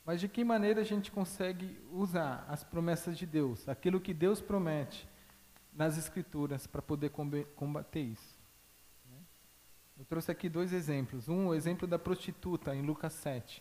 [0.07, 4.40] Mas de que maneira a gente consegue usar as promessas de Deus, aquilo que Deus
[4.40, 5.09] promete
[5.74, 8.38] nas Escrituras, para poder combater isso?
[9.11, 9.18] Né?
[9.98, 11.28] Eu trouxe aqui dois exemplos.
[11.28, 13.61] Um, o exemplo da prostituta, em Lucas 7,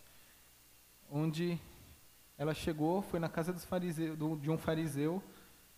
[1.10, 1.60] onde
[2.38, 3.52] ela chegou, foi na casa
[4.16, 5.20] do, de um fariseu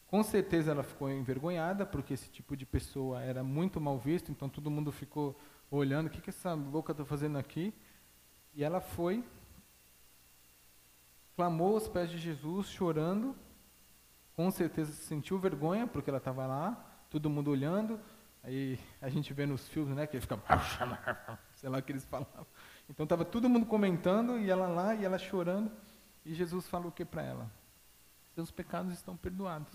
[0.06, 4.50] Com certeza ela ficou envergonhada, porque esse tipo de pessoa era muito mal visto, então
[4.50, 5.34] todo mundo ficou
[5.70, 7.72] olhando, o que, que essa louca está fazendo aqui?
[8.54, 9.24] E ela foi,
[11.38, 13.32] clamou aos pés de Jesus, chorando,
[14.34, 16.72] com certeza sentiu vergonha, porque ela estava lá,
[17.08, 18.00] todo mundo olhando,
[18.42, 20.36] aí a gente vê nos filmes, né, que ele fica,
[21.54, 22.44] sei lá o que eles falavam.
[22.90, 25.70] Então estava todo mundo comentando, e ela lá, e ela chorando,
[26.24, 27.48] e Jesus falou o que para ela?
[28.34, 29.72] Seus pecados estão perdoados.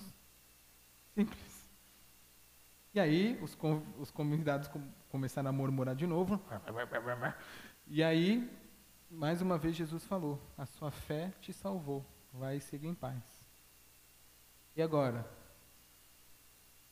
[1.15, 1.69] Simples.
[2.93, 3.57] E aí os,
[3.97, 4.69] os convidados
[5.09, 6.41] começaram a murmurar de novo.
[7.87, 8.49] E aí,
[9.13, 12.05] mais uma vez, Jesus falou: A sua fé te salvou.
[12.33, 13.23] Vai seguir em paz.
[14.75, 15.25] E agora?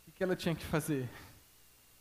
[0.08, 1.10] O que ela tinha que fazer?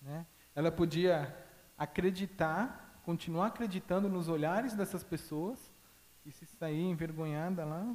[0.02, 0.24] Né?
[0.54, 1.36] Ela podia
[1.76, 5.58] acreditar, continuar acreditando nos olhares dessas pessoas
[6.24, 7.94] e se sair envergonhada lá,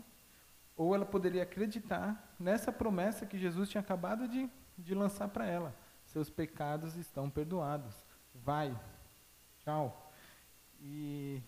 [0.78, 4.48] ou ela poderia acreditar nessa promessa que Jesus tinha acabado de,
[4.78, 7.96] de lançar para ela: seus pecados estão perdoados.
[8.36, 8.80] Vai,
[9.62, 10.12] tchau.
[10.80, 11.42] E,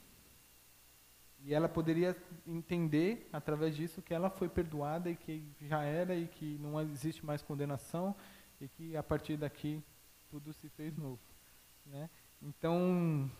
[1.47, 2.13] e ela poderia
[2.45, 7.25] entender através disso que ela foi perdoada e que já era e que não existe
[7.25, 8.13] mais condenação
[8.59, 9.81] e que a partir daqui
[10.29, 11.21] tudo se fez novo.
[11.85, 12.09] Né?
[12.41, 13.31] Então,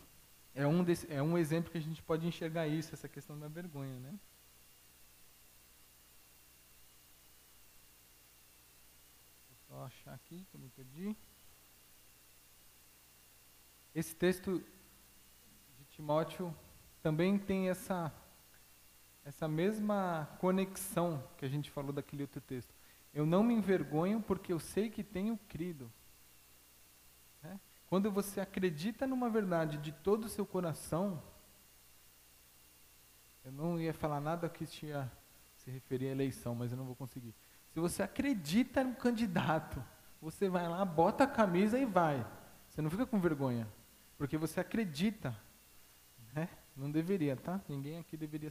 [0.54, 3.46] é um, desse, é um exemplo que a gente pode enxergar isso, essa questão da
[3.46, 3.98] vergonha.
[3.98, 4.18] Né?
[9.50, 11.14] Vou só achar aqui que eu me perdi.
[13.94, 14.64] Esse texto
[15.78, 16.56] de Timóteo
[17.02, 18.12] também tem essa,
[19.24, 22.74] essa mesma conexão que a gente falou daquele outro texto.
[23.12, 25.90] Eu não me envergonho porque eu sei que tenho crido.
[27.42, 27.58] Né?
[27.86, 31.22] Quando você acredita numa verdade de todo o seu coração,
[33.44, 35.10] eu não ia falar nada que tinha
[35.56, 37.34] se referir à eleição, mas eu não vou conseguir.
[37.70, 39.82] Se você acredita no candidato,
[40.20, 42.26] você vai lá, bota a camisa e vai.
[42.68, 43.68] Você não fica com vergonha,
[44.16, 45.36] porque você acredita.
[46.34, 46.48] Né?
[46.78, 47.60] Não deveria, tá?
[47.68, 48.50] Ninguém aqui deveria.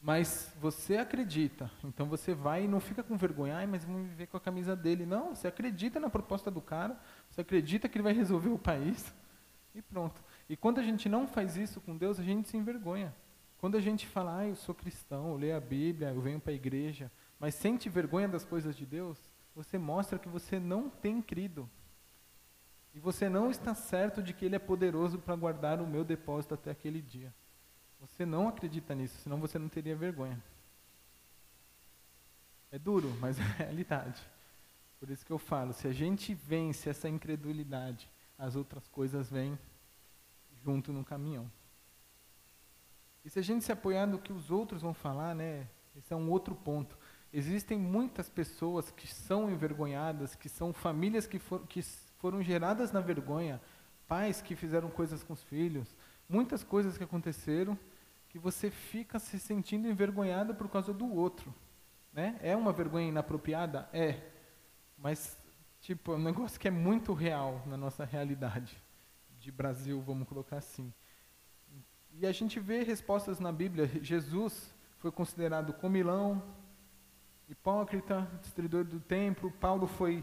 [0.00, 4.28] Mas você acredita, então você vai e não fica com vergonha, Ai, mas vamos viver
[4.28, 5.04] com a camisa dele.
[5.04, 6.98] Não, você acredita na proposta do cara,
[7.28, 9.12] você acredita que ele vai resolver o país
[9.74, 10.22] e pronto.
[10.48, 13.14] E quando a gente não faz isso com Deus, a gente se envergonha.
[13.58, 16.52] Quando a gente fala, ah, eu sou cristão, eu leio a Bíblia, eu venho para
[16.52, 19.18] a igreja, mas sente vergonha das coisas de Deus,
[19.54, 21.68] você mostra que você não tem crido.
[22.94, 26.54] E você não está certo de que Ele é poderoso para guardar o meu depósito
[26.54, 27.32] até aquele dia.
[28.00, 30.42] Você não acredita nisso, senão você não teria vergonha.
[32.72, 34.20] É duro, mas é a realidade.
[34.98, 39.58] Por isso que eu falo, se a gente vence essa incredulidade, as outras coisas vêm
[40.62, 41.50] junto no caminhão.
[43.24, 45.68] E se a gente se apoiar no que os outros vão falar, né?
[45.96, 46.96] Esse é um outro ponto.
[47.32, 51.80] Existem muitas pessoas que são envergonhadas, que são famílias que, for, que
[52.20, 53.60] foram geradas na vergonha,
[54.06, 55.96] pais que fizeram coisas com os filhos,
[56.28, 57.78] muitas coisas que aconteceram
[58.28, 61.52] que você fica se sentindo envergonhado por causa do outro.
[62.12, 62.38] Né?
[62.42, 63.88] É uma vergonha inapropriada?
[63.92, 64.20] É.
[64.96, 65.36] Mas,
[65.80, 68.80] tipo, é um negócio que é muito real na nossa realidade
[69.38, 70.92] de Brasil, vamos colocar assim.
[72.12, 73.86] E a gente vê respostas na Bíblia.
[74.02, 76.42] Jesus foi considerado comilão,
[77.48, 79.50] hipócrita, destruidor do templo.
[79.52, 80.22] Paulo foi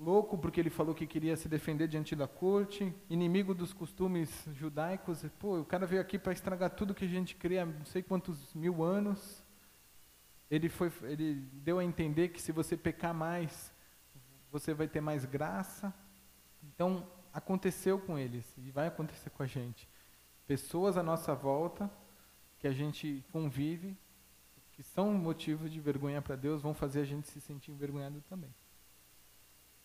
[0.00, 5.22] louco porque ele falou que queria se defender diante da corte, inimigo dos costumes judaicos.
[5.38, 8.02] Pô, o cara veio aqui para estragar tudo que a gente cria há não sei
[8.02, 9.44] quantos mil anos.
[10.50, 13.72] Ele, foi, ele deu a entender que se você pecar mais,
[14.50, 15.94] você vai ter mais graça.
[16.62, 19.88] Então, aconteceu com eles e vai acontecer com a gente.
[20.46, 21.90] Pessoas à nossa volta
[22.58, 23.96] que a gente convive
[24.72, 28.50] que são motivo de vergonha para Deus, vão fazer a gente se sentir envergonhado também.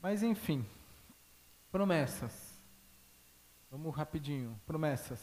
[0.06, 0.64] Mas enfim,
[1.72, 2.62] promessas.
[3.72, 4.56] Vamos rapidinho.
[4.64, 5.20] Promessas.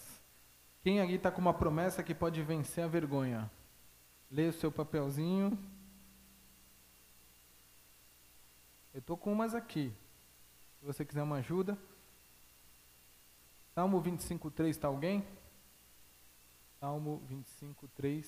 [0.81, 3.49] Quem aqui está com uma promessa que pode vencer a vergonha?
[4.29, 5.57] Lê o seu papelzinho.
[8.93, 9.95] Eu estou com umas aqui.
[10.81, 11.79] Se você quiser uma ajuda.
[13.77, 15.25] Salmo 25,3 está alguém?
[16.81, 18.27] Salmo 25,3.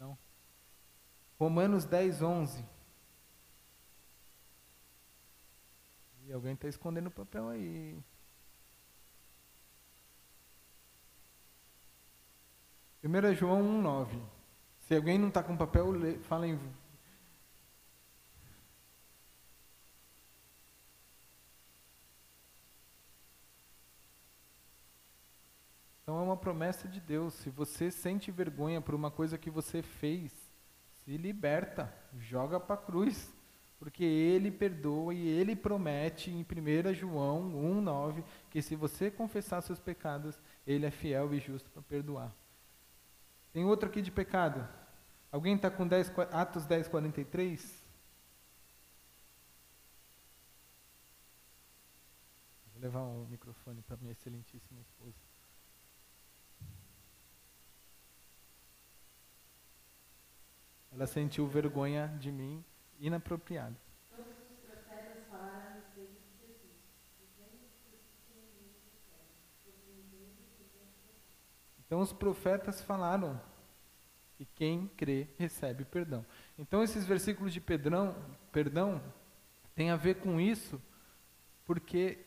[0.00, 0.18] Não.
[1.38, 2.77] Romanos 10, 11.
[6.28, 7.98] E alguém está escondendo o papel aí.
[13.00, 14.22] Primeiro é João 1, 9.
[14.80, 15.86] Se alguém não está com papel,
[16.24, 16.60] fala em
[26.02, 27.32] Então é uma promessa de Deus.
[27.32, 30.30] Se você sente vergonha por uma coisa que você fez,
[31.04, 33.32] se liberta, joga para a cruz,
[33.78, 39.78] porque ele perdoa e ele promete em 1 João 1,9 que se você confessar seus
[39.78, 42.34] pecados, ele é fiel e justo para perdoar.
[43.52, 44.68] Tem outro aqui de pecado.
[45.30, 47.86] Alguém está com 10, Atos 10, 43?
[52.72, 55.16] Vou levar um microfone para minha excelentíssima esposa.
[60.90, 62.64] Ela sentiu vergonha de mim
[62.98, 63.76] inapropriada.
[71.86, 73.40] Então os profetas falaram
[74.36, 76.24] que quem crê recebe perdão.
[76.58, 78.14] Então esses versículos de pedrão,
[78.52, 79.02] perdão
[79.74, 80.82] tem a ver com isso,
[81.64, 82.18] porque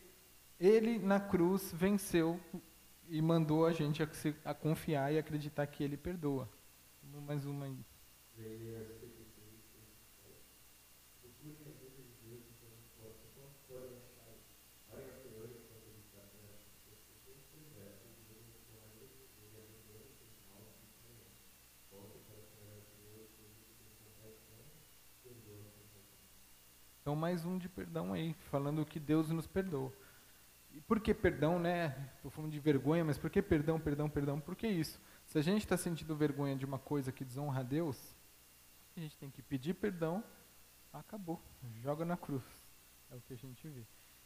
[0.58, 2.40] ele na cruz venceu
[3.08, 4.08] e mandou a gente a,
[4.44, 6.48] a confiar e acreditar que ele perdoa.
[7.26, 7.78] Mais uma aí.
[27.12, 29.92] Então, mais um de perdão aí, falando que Deus nos perdoa.
[30.72, 31.94] E por que perdão, né?
[32.16, 34.40] Estou falando de vergonha, mas por que perdão, perdão, perdão?
[34.40, 34.98] Por que isso?
[35.26, 38.16] Se a gente está sentindo vergonha de uma coisa que desonra a Deus,
[38.96, 40.24] a gente tem que pedir perdão,
[40.90, 41.38] acabou,
[41.82, 42.42] joga na cruz.
[43.10, 43.82] É o que a gente vê.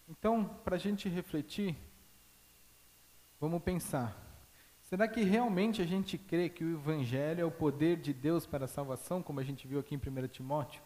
[0.08, 1.76] Então, para a gente refletir,
[3.40, 4.16] vamos pensar:
[4.80, 8.66] será que realmente a gente crê que o Evangelho é o poder de Deus para
[8.66, 10.85] a salvação, como a gente viu aqui em 1 Timóteo?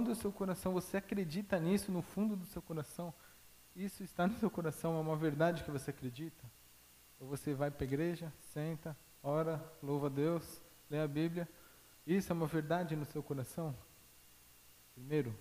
[0.00, 3.12] Do seu coração, você acredita nisso no fundo do seu coração?
[3.74, 6.44] Isso está no seu coração, é uma verdade que você acredita?
[7.18, 11.48] Ou você vai para a igreja, senta, ora, louva a Deus, lê a Bíblia?
[12.06, 13.74] Isso é uma verdade no seu coração?
[14.94, 15.34] Primeiro.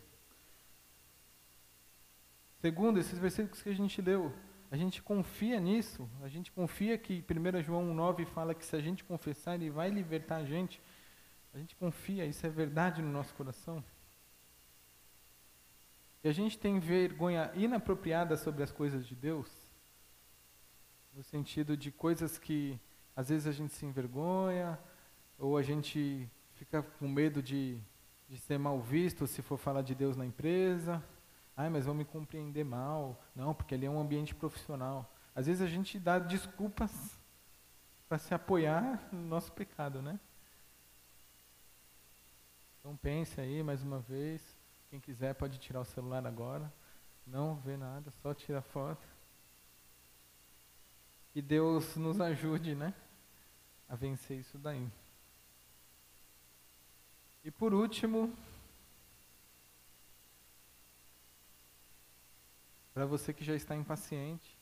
[2.61, 4.33] Segundo, esses versículos que a gente leu,
[4.71, 8.79] a gente confia nisso, a gente confia que 1 João 9 fala que se a
[8.79, 10.81] gente confessar, ele vai libertar a gente.
[11.53, 13.83] A gente confia, isso é verdade no nosso coração.
[16.23, 19.49] E a gente tem vergonha inapropriada sobre as coisas de Deus,
[21.13, 22.79] no sentido de coisas que
[23.15, 24.79] às vezes a gente se envergonha,
[25.37, 27.81] ou a gente fica com medo de,
[28.29, 31.03] de ser mal visto se for falar de Deus na empresa.
[31.57, 33.19] Ai, mas vão me compreender mal.
[33.35, 35.11] Não, porque ali é um ambiente profissional.
[35.35, 37.19] Às vezes a gente dá desculpas
[38.07, 40.19] para se apoiar no nosso pecado, né?
[42.79, 44.60] Então pense aí mais uma vez.
[44.91, 46.69] Quem quiser pode tirar o celular agora.
[47.25, 49.07] Não vê nada, só tira foto.
[51.33, 52.93] E Deus nos ajude, né?
[53.87, 54.85] A vencer isso daí.
[57.41, 58.35] E por último,
[62.93, 64.59] para você que já está impaciente,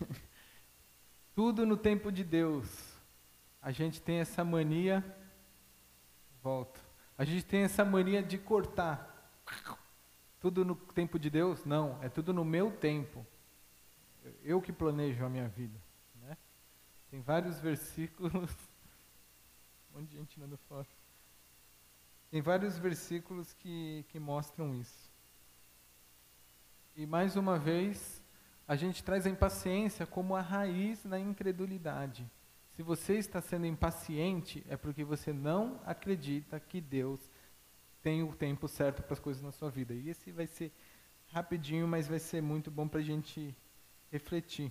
[1.36, 2.66] tudo no tempo de Deus.
[3.62, 5.04] A gente tem essa mania,
[6.42, 6.80] volto.
[7.16, 9.15] A gente tem essa mania de cortar.
[10.40, 11.64] Tudo no tempo de Deus?
[11.64, 13.26] Não, é tudo no meu tempo.
[14.42, 15.78] Eu que planejo a minha vida.
[16.22, 16.36] Né?
[17.10, 18.50] Tem vários versículos.
[19.92, 20.90] Um monte de gente tirando foto.
[22.30, 25.10] Tem vários versículos que, que mostram isso.
[26.94, 28.22] E mais uma vez,
[28.68, 32.30] a gente traz a impaciência como a raiz na incredulidade.
[32.74, 37.20] Se você está sendo impaciente, é porque você não acredita que Deus
[38.06, 39.92] tem o tempo certo para as coisas na sua vida.
[39.92, 40.70] E esse vai ser
[41.32, 43.52] rapidinho, mas vai ser muito bom para a gente
[44.12, 44.70] refletir.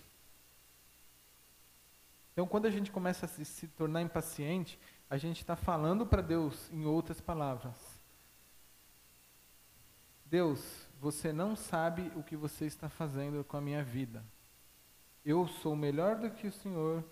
[2.32, 4.80] Então, quando a gente começa a se, tornar impaciente,
[5.10, 7.76] a gente está falando para Deus em outras palavras.
[10.26, 14.24] Deus, você não sabe o que você está fazendo com a minha vida.
[15.26, 17.04] Eu sou melhor do que o Senhor,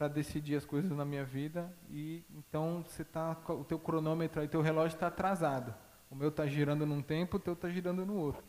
[0.00, 4.48] para decidir as coisas na minha vida e então você tá o teu cronômetro, o
[4.48, 5.74] teu relógio está atrasado.
[6.10, 8.42] O meu está girando num tempo, o teu está girando no outro.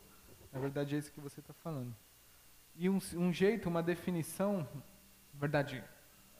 [0.50, 1.94] Na verdade é isso que você está falando.
[2.74, 4.66] E um, um jeito, uma definição,
[5.34, 5.84] na verdade,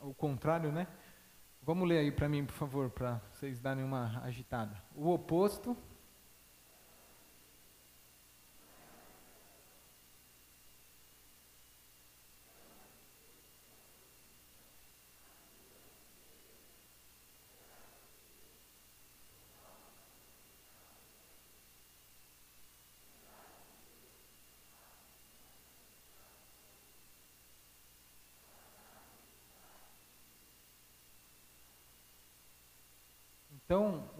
[0.01, 0.86] o contrário, né?
[1.60, 4.82] Vamos ler aí para mim, por favor, para vocês darem uma agitada.
[4.94, 5.76] O oposto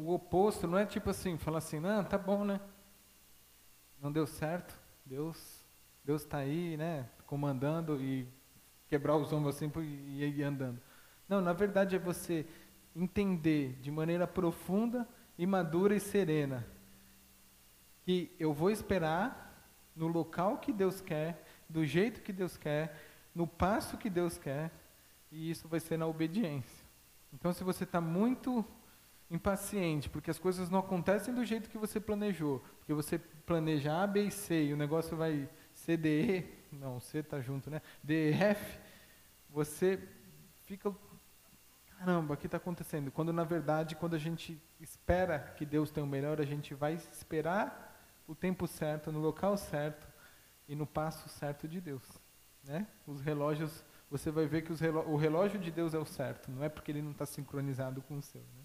[0.07, 2.61] o oposto não é tipo assim, falar assim, não, tá bom, né?
[4.01, 5.65] Não deu certo, Deus,
[6.05, 7.09] Deus está aí, né?
[7.27, 8.27] Comandando e
[8.89, 10.81] quebrar os ombros assim e ir andando.
[11.29, 12.47] Não, na verdade é você
[12.95, 15.09] entender de maneira profunda
[15.47, 16.66] madura e serena
[18.05, 22.97] que eu vou esperar no local que Deus quer, do jeito que Deus quer,
[23.35, 24.70] no passo que Deus quer,
[25.31, 26.85] e isso vai ser na obediência.
[27.33, 28.65] Então, se você está muito
[29.32, 34.06] impaciente, porque as coisas não acontecem do jeito que você planejou, porque você planeja A,
[34.06, 36.22] B e C, e o negócio vai C, D,
[36.70, 37.80] E, não, C está junto, né?
[38.02, 38.78] D, E, F,
[39.48, 39.98] você
[40.64, 40.94] fica,
[41.98, 43.10] caramba, o que está acontecendo?
[43.10, 46.94] Quando, na verdade, quando a gente espera que Deus tenha o melhor, a gente vai
[46.94, 47.90] esperar
[48.28, 50.06] o tempo certo, no local certo
[50.68, 52.02] e no passo certo de Deus.
[52.64, 52.86] Né?
[53.06, 56.62] Os relógios, você vai ver que reló o relógio de Deus é o certo, não
[56.62, 58.42] é porque ele não está sincronizado com o seu.
[58.42, 58.61] Né?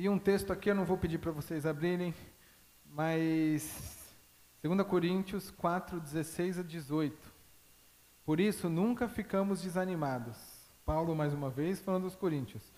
[0.00, 2.14] E um texto aqui, eu não vou pedir para vocês abrirem,
[2.86, 4.14] mas
[4.62, 7.16] 2 Coríntios 4, 16 a 18.
[8.24, 10.36] Por isso, nunca ficamos desanimados.
[10.84, 12.72] Paulo, mais uma vez, falando aos Coríntios.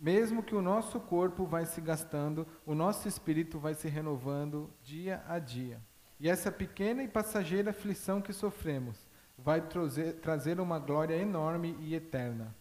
[0.00, 5.22] Mesmo que o nosso corpo vai se gastando, o nosso espírito vai se renovando dia
[5.28, 5.80] a dia.
[6.18, 9.06] E essa pequena e passageira aflição que sofremos
[9.38, 12.52] vai trazer, trazer uma glória enorme e eterna,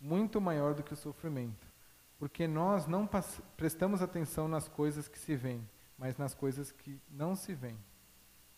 [0.00, 1.73] muito maior do que o sofrimento.
[2.24, 3.06] Porque nós não
[3.54, 5.68] prestamos atenção nas coisas que se veem,
[5.98, 7.76] mas nas coisas que não se veem.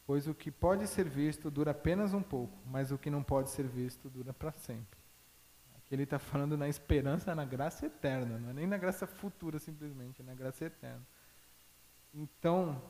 [0.07, 3.51] Pois o que pode ser visto dura apenas um pouco, mas o que não pode
[3.51, 4.97] ser visto dura para sempre
[5.85, 9.59] que ele está falando na esperança, na graça eterna, não é nem na graça futura
[9.59, 11.05] simplesmente, é na graça eterna.
[12.15, 12.81] Então,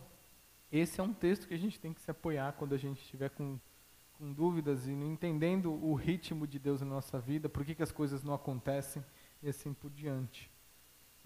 [0.71, 3.31] esse é um texto que a gente tem que se apoiar quando a gente estiver
[3.31, 3.59] com,
[4.19, 7.83] com dúvidas e não entendendo o ritmo de Deus na nossa vida, por que, que
[7.83, 9.03] as coisas não acontecem
[9.43, 10.55] e assim por diante.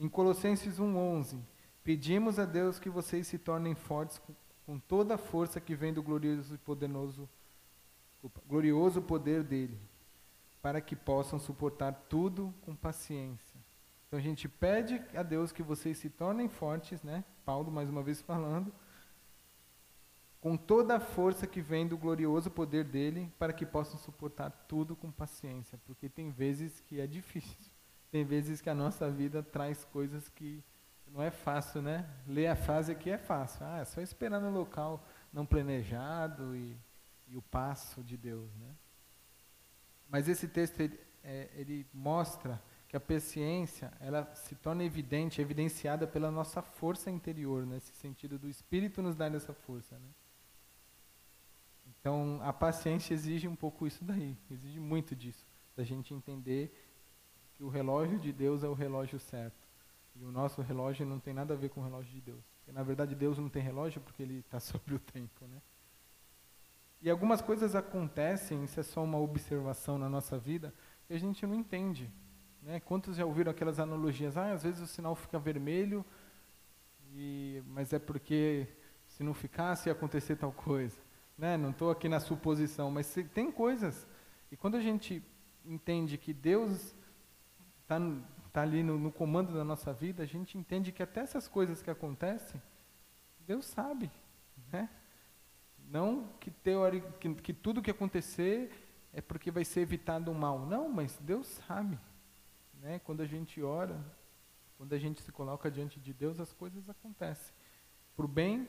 [0.01, 1.39] Em Colossenses 1,11,
[1.85, 4.19] pedimos a Deus que vocês se tornem fortes
[4.67, 7.29] com, toda a força que vem do glorioso e poderoso,
[8.49, 9.79] glorioso poder dele
[10.63, 13.61] para que possam suportar tudo com paciência.
[14.07, 17.23] Então a gente pede a Deus que vocês se tornem fortes, né?
[17.45, 18.73] Paulo mais uma vez falando,
[20.41, 24.97] com toda a força que vem do glorioso poder dele, para que possam suportar tudo
[24.97, 27.71] com paciência, porque tem vezes que é difícil.
[28.11, 30.63] Tem vezes que a nossa vida traz coisas que
[31.07, 32.09] não é fácil, né?
[32.27, 33.65] Ler a frase aqui é fácil.
[33.65, 36.77] Ah, é só esperar no local não planejado e,
[37.29, 38.75] e o passo de Deus, né?
[40.09, 46.09] Mas esse texto ele, é, ele mostra que a paciência ela se torna evidente, evidenciada
[46.09, 49.97] pela nossa força interior, nesse sentido do Espírito nos dar essa força.
[49.97, 50.09] Né?
[51.87, 55.47] Então, a paciência exige um pouco isso daí, exige muito disso,
[55.77, 56.75] da gente entender
[57.61, 59.69] que o relógio de Deus é o relógio certo.
[60.17, 62.43] E o nosso relógio não tem nada a ver com o relógio de Deus.
[62.57, 65.47] Porque, na verdade, Deus não tem relógio porque ele está sobre o tempo.
[65.47, 65.61] Né?
[67.03, 70.73] E algumas coisas acontecem, isso é só uma observação na nossa vida,
[71.11, 72.11] e a gente não entende.
[72.63, 72.81] Né?
[72.81, 74.39] Quantos já ouviram aquelas analogias?
[74.39, 76.03] Ah, às vezes o sinal fica vermelho,
[77.13, 78.69] e, mas é porque
[79.07, 80.97] se não ficasse ia acontecer tal coisa.
[81.37, 81.59] Né?
[81.59, 84.09] Não estou aqui na suposição, mas tem coisas.
[84.51, 85.23] E quando a gente
[85.63, 86.95] entende que Deus
[87.91, 87.99] está
[88.53, 91.83] tá ali no, no comando da nossa vida, a gente entende que até essas coisas
[91.83, 92.63] que acontecem,
[93.47, 94.11] Deus sabe.
[94.71, 94.89] Né?
[95.89, 98.71] Não que, teori, que, que tudo que acontecer
[99.13, 100.61] é porque vai ser evitado o mal.
[100.67, 101.99] Não, mas Deus sabe.
[102.75, 103.01] Né?
[103.01, 103.99] Quando a gente ora,
[104.77, 107.53] quando a gente se coloca diante de Deus, as coisas acontecem.
[108.15, 108.69] Para o bem,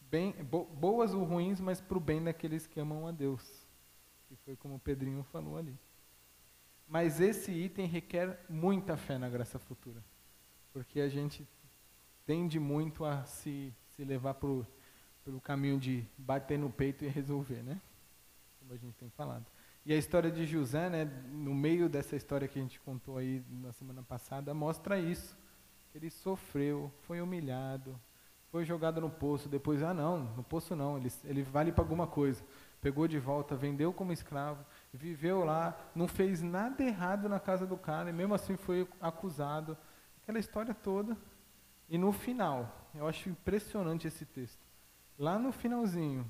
[0.00, 3.66] bem bo, boas ou ruins, mas para o bem daqueles que amam a Deus.
[4.28, 5.76] Que foi como o Pedrinho falou ali.
[6.88, 10.02] Mas esse item requer muita fé na graça futura.
[10.72, 11.46] Porque a gente
[12.24, 14.66] tende muito a se, se levar para o
[15.26, 17.80] pelo caminho de bater no peito e resolver, né?
[18.60, 19.44] Como a gente tem falado.
[19.84, 23.42] E a história de José, né, no meio dessa história que a gente contou aí
[23.50, 25.36] na semana passada, mostra isso.
[25.92, 27.98] Ele sofreu, foi humilhado,
[28.52, 32.06] foi jogado no poço, depois, ah não, no poço não, ele, ele vale para alguma
[32.06, 32.44] coisa.
[32.80, 34.64] Pegou de volta, vendeu como escravo,
[34.96, 39.76] viveu lá, não fez nada errado na casa do cara, e mesmo assim foi acusado.
[40.22, 41.16] Aquela história toda.
[41.88, 44.60] E no final, eu acho impressionante esse texto.
[45.18, 46.28] Lá no finalzinho,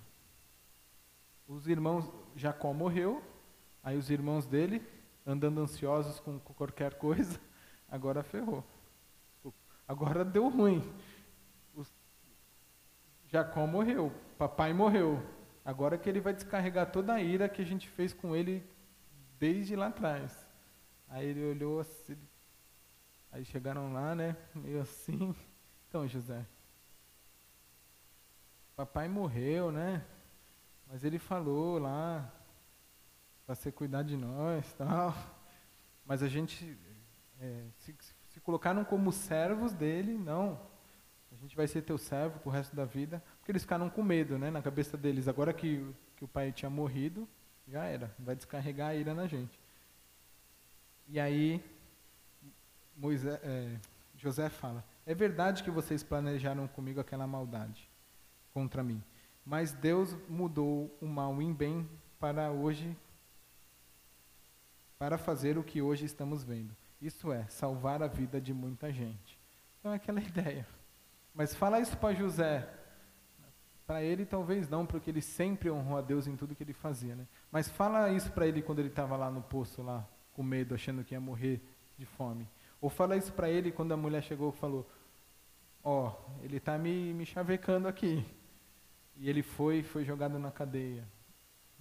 [1.48, 3.22] os irmãos, Jacó morreu,
[3.82, 4.86] aí os irmãos dele,
[5.24, 7.40] andando ansiosos com, qualquer coisa,
[7.88, 8.64] agora ferrou.
[9.88, 10.82] Agora deu ruim.
[13.28, 15.22] Jacó morreu, papai morreu.
[15.66, 18.64] Agora que ele vai descarregar toda a ira que a gente fez com ele
[19.36, 20.46] desde lá atrás.
[21.08, 22.16] Aí ele olhou assim,
[23.32, 25.34] aí chegaram lá, né, meio assim.
[25.88, 26.44] Então, José,
[28.74, 30.04] papai morreu, né?
[30.86, 32.30] Mas ele falou lá
[33.46, 35.14] para você cuidar de nós, tal.
[36.04, 36.76] Mas a gente
[37.40, 37.96] é, se,
[38.28, 40.60] se colocaram como servos dele, não.
[41.38, 44.38] A gente vai ser teu servo pro resto da vida, porque eles ficaram com medo,
[44.38, 45.28] né, na cabeça deles.
[45.28, 47.28] Agora que que o pai tinha morrido,
[47.68, 49.60] já era, vai descarregar a ira na gente.
[51.08, 51.62] E aí
[52.96, 53.76] Moisés, é,
[54.16, 57.88] José fala: É verdade que vocês planejaram comigo aquela maldade
[58.52, 59.02] contra mim,
[59.44, 61.88] mas Deus mudou o mal em bem
[62.18, 62.96] para hoje,
[64.98, 66.74] para fazer o que hoje estamos vendo.
[67.00, 69.38] Isso é, salvar a vida de muita gente.
[69.78, 70.66] Então é aquela ideia.
[71.36, 72.66] Mas fala isso para José.
[73.86, 77.14] Para ele talvez não, porque ele sempre honrou a Deus em tudo que ele fazia,
[77.14, 77.26] né?
[77.52, 81.04] Mas fala isso para ele quando ele estava lá no poço lá, com medo, achando
[81.04, 81.62] que ia morrer
[81.98, 82.48] de fome.
[82.80, 84.90] Ou fala isso para ele quando a mulher chegou e falou:
[85.84, 88.24] Ó, oh, ele está me, me chavecando aqui.
[89.14, 91.06] E ele foi, foi jogado na cadeia.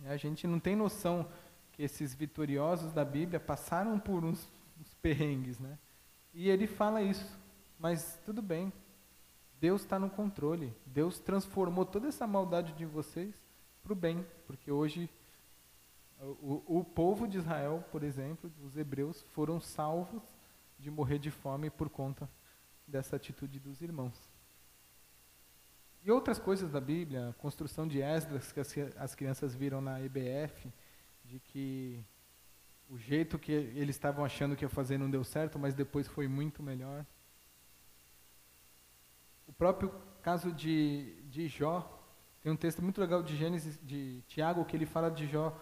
[0.04, 1.28] E a gente não tem noção
[1.72, 4.48] que esses vitoriosos da Bíblia passaram por uns,
[4.80, 5.78] uns perrengues, né?
[6.34, 7.38] E ele fala isso,
[7.80, 8.72] mas tudo bem.
[9.60, 10.74] Deus está no controle.
[10.86, 13.34] Deus transformou toda essa maldade de vocês
[13.84, 15.10] para o bem, porque hoje
[16.20, 20.24] o, o povo de Israel, por exemplo, os hebreus, foram salvos
[20.80, 22.30] de morrer de fome por conta
[22.88, 24.30] dessa atitude dos irmãos.
[26.04, 30.00] E outras coisas da Bíblia, a construção de Esdras, que as, as crianças viram na
[30.00, 30.72] EBF,
[31.24, 32.06] de que
[32.88, 36.28] o jeito que eles estavam achando que ia fazer não deu certo, mas depois foi
[36.28, 37.06] muito melhor.
[39.48, 41.88] O próprio caso de, de Jó,
[42.42, 45.56] tem um texto muito legal de Gênesis, de Tiago, que ele fala de Jó,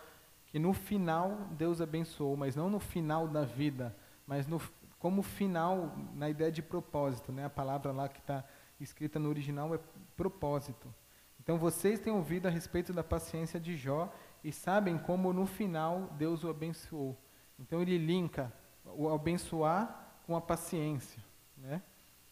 [0.48, 3.96] que no final Deus abençoou, mas não no final da vida,
[4.28, 4.62] mas no,
[5.00, 7.46] como final, na ideia de propósito, né?
[7.46, 8.44] A palavra lá que está
[8.80, 9.80] escrita no original é
[10.16, 10.94] propósito.
[11.42, 16.10] Então vocês têm ouvido a respeito da paciência de Jó e sabem como no final
[16.18, 17.18] Deus o abençoou.
[17.60, 18.52] Então ele linka
[18.86, 21.22] o abençoar com a paciência,
[21.58, 21.82] né?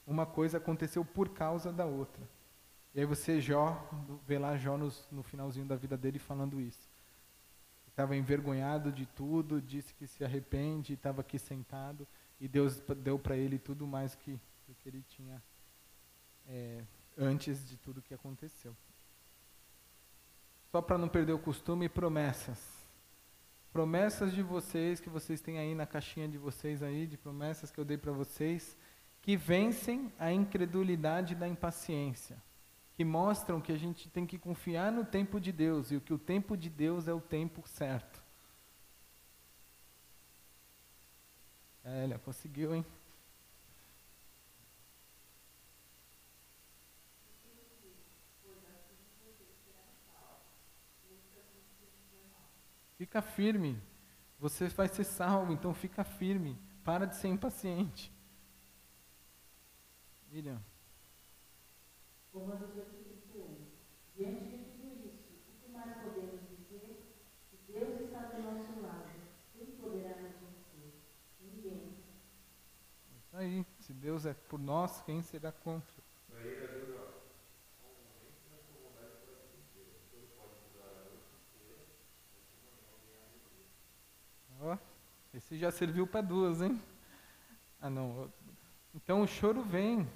[0.05, 2.21] Uma coisa aconteceu por causa da outra.
[2.93, 3.89] E aí você Jó,
[4.27, 6.89] vê lá Jó nos, no finalzinho da vida dele falando isso.
[7.87, 12.07] Estava envergonhado de tudo, disse que se arrepende, estava aqui sentado
[12.39, 14.39] e Deus deu para ele tudo mais que,
[14.79, 15.41] que ele tinha
[16.47, 16.83] é,
[17.17, 18.75] antes de tudo que aconteceu.
[20.71, 22.81] Só para não perder o costume, promessas.
[23.73, 27.79] Promessas de vocês, que vocês têm aí na caixinha de vocês aí, de promessas que
[27.79, 28.77] eu dei para vocês,
[29.21, 32.41] que vencem a incredulidade da impaciência,
[32.95, 36.17] que mostram que a gente tem que confiar no tempo de Deus e que o
[36.17, 38.21] tempo de Deus é o tempo certo.
[41.83, 42.85] É, ele conseguiu, hein?
[52.97, 53.81] Fica firme.
[54.39, 56.55] Você vai ser salvo, então fica firme.
[56.83, 58.11] Para de ser impaciente.
[60.33, 60.61] William.
[62.33, 62.87] Romanos 8,
[63.35, 63.67] 1.
[64.15, 67.03] Diante de tudo isso, o que mais podemos dizer?
[67.49, 69.09] Que Deus está do nosso lado.
[69.53, 70.93] Quem poderá nos vencer?
[71.41, 71.97] Ninguém.
[73.19, 73.65] Isso aí.
[73.81, 76.01] Se Deus é por nós, quem será contra?
[84.61, 84.77] Ó,
[85.33, 86.81] esse já serviu para duas, hein?
[87.81, 88.31] Ah, não.
[88.93, 90.07] Então o choro vem.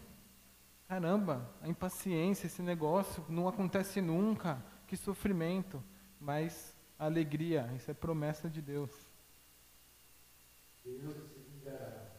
[0.87, 4.63] Caramba, a impaciência, esse negócio não acontece nunca.
[4.87, 5.83] Que sofrimento.
[6.19, 8.91] Mas alegria, isso é promessa de Deus.
[10.83, 12.11] Deus se vingará.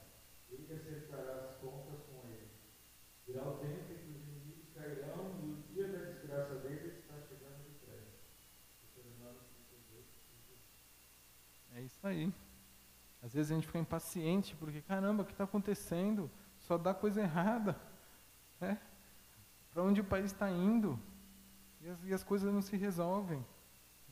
[0.50, 2.50] Ele acertará as contas com ele.
[3.26, 7.14] Virá o tempo em que os inimigos cairão e o dia da desgraça deles está
[7.20, 8.16] chegando depressa.
[11.74, 12.32] É isso aí.
[13.22, 16.28] Às vezes a gente fica impaciente porque, caramba, o que está acontecendo?
[16.58, 17.76] Só dá coisa errada.
[18.60, 18.78] Né?
[19.72, 20.98] Para onde o país está indo?
[21.80, 23.44] E as, e as, coisas não se resolvem.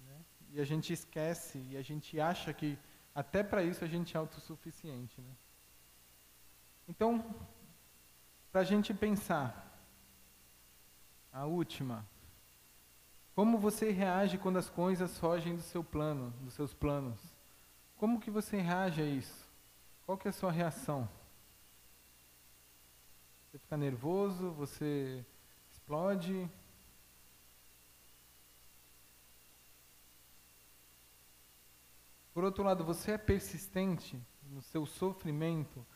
[0.06, 0.20] Né?
[0.52, 2.78] E a gente esquece, e a gente acha que
[3.14, 5.20] até para isso a gente é autossuficiente.
[5.20, 5.32] Né?
[6.88, 7.24] Então,
[8.52, 9.64] para a gente pensar,
[11.34, 12.06] a última.
[13.34, 17.18] Como você reage quando as coisas fogem do seu plano, dos seus planos?
[17.96, 19.44] Como que você reage a isso?
[20.06, 21.08] Qual que é a sua reação?
[23.54, 25.24] Você fica nervoso, você
[25.70, 26.50] explode.
[32.32, 34.20] Por outro lado, você é persistente
[34.50, 35.86] no seu sofrimento,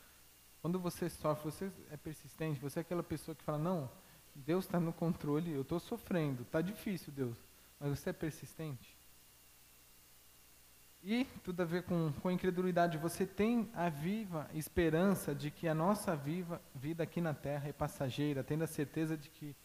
[0.61, 3.91] quando você sofre, você é persistente, você é aquela pessoa que fala, não,
[4.33, 7.35] Deus está no controle, eu estou sofrendo, está difícil, Deus,
[7.77, 8.97] mas você é persistente.
[11.01, 15.73] E tudo a ver com, com incredulidade, você tem a viva esperança de que a
[15.73, 19.55] nossa viva vida aqui na terra é passageira, tendo a certeza de que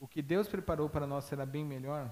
[0.00, 2.10] o que Deus preparou para nós será bem melhor?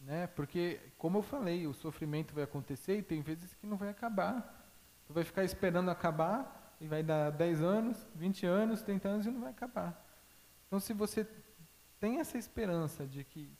[0.00, 0.26] Né?
[0.28, 4.72] Porque, como eu falei, o sofrimento vai acontecer e tem vezes que não vai acabar.
[5.06, 9.30] Tu vai ficar esperando acabar e vai dar 10 anos, 20 anos, 30 anos e
[9.30, 10.06] não vai acabar.
[10.66, 11.26] Então, se você
[11.98, 13.50] tem essa esperança de que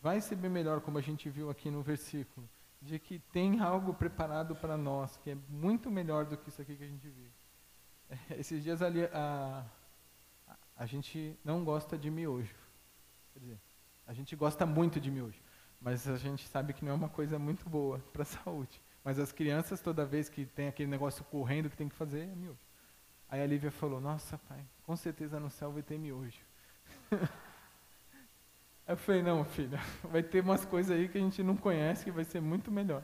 [0.00, 2.48] vai ser bem melhor, como a gente viu aqui no versículo,
[2.82, 6.76] de que tem algo preparado para nós, que é muito melhor do que isso aqui
[6.76, 7.32] que a gente vive.
[8.38, 9.64] Esses dias ali, a,
[10.76, 12.54] a gente não gosta de miojo.
[13.32, 13.60] Quer dizer,
[14.06, 15.40] a gente gosta muito de miojo,
[15.80, 18.82] mas a gente sabe que não é uma coisa muito boa para a saúde.
[19.04, 22.34] Mas as crianças, toda vez que tem aquele negócio correndo que tem que fazer, é
[22.34, 22.58] miojo.
[23.28, 26.40] Aí a Lívia falou, nossa pai, com certeza no céu vai ter miojo.
[28.86, 29.80] eu falei, não, filha,
[30.10, 33.02] vai ter umas coisas aí que a gente não conhece que vai ser muito melhor.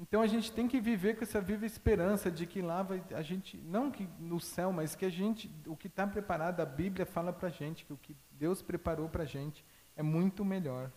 [0.00, 3.22] Então a gente tem que viver com essa viva esperança de que lá vai, a
[3.22, 7.04] gente, não que no céu, mas que a gente, o que está preparado, a Bíblia
[7.04, 9.64] fala para a gente, que o que Deus preparou para a gente
[9.96, 10.90] é muito melhor.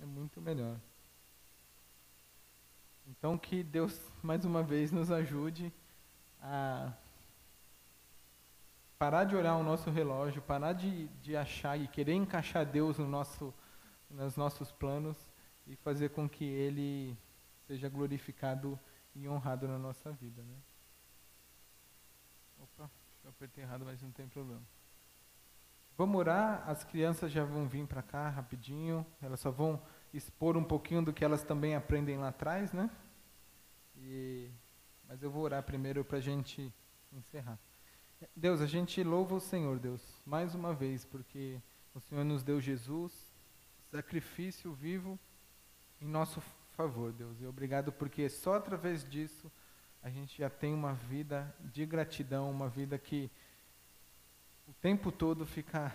[0.00, 0.76] É muito melhor.
[3.06, 5.70] Então que Deus, mais uma vez, nos ajude
[6.40, 6.92] a
[9.02, 13.08] parar de olhar o nosso relógio, parar de, de achar e querer encaixar Deus no
[13.08, 13.52] nosso,
[14.08, 15.18] nos nossos planos
[15.66, 17.18] e fazer com que Ele
[17.66, 18.78] seja glorificado
[19.12, 20.40] e honrado na nossa vida.
[20.40, 20.54] Né?
[22.60, 22.88] Opa,
[23.24, 24.62] eu apertei errado, mas não tem problema.
[25.98, 29.82] Vamos orar, as crianças já vão vir para cá rapidinho, elas só vão
[30.14, 32.88] expor um pouquinho do que elas também aprendem lá atrás, né?
[33.96, 34.48] E,
[35.08, 36.72] mas eu vou orar primeiro para a gente
[37.12, 37.58] encerrar.
[38.36, 41.60] Deus, a gente louva o Senhor, Deus, mais uma vez, porque
[41.94, 43.12] o Senhor nos deu Jesus,
[43.90, 45.18] sacrifício vivo
[46.00, 46.40] em nosso
[46.76, 47.40] favor, Deus.
[47.40, 49.50] E obrigado porque só através disso
[50.02, 53.30] a gente já tem uma vida de gratidão, uma vida que
[54.66, 55.94] o tempo todo fica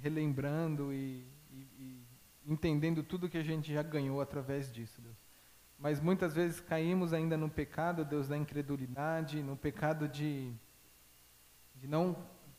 [0.00, 2.04] relembrando e, e, e
[2.46, 5.16] entendendo tudo que a gente já ganhou através disso, Deus.
[5.78, 10.52] Mas muitas vezes caímos ainda no pecado, Deus, da incredulidade, no pecado de,
[11.80, 12.16] de não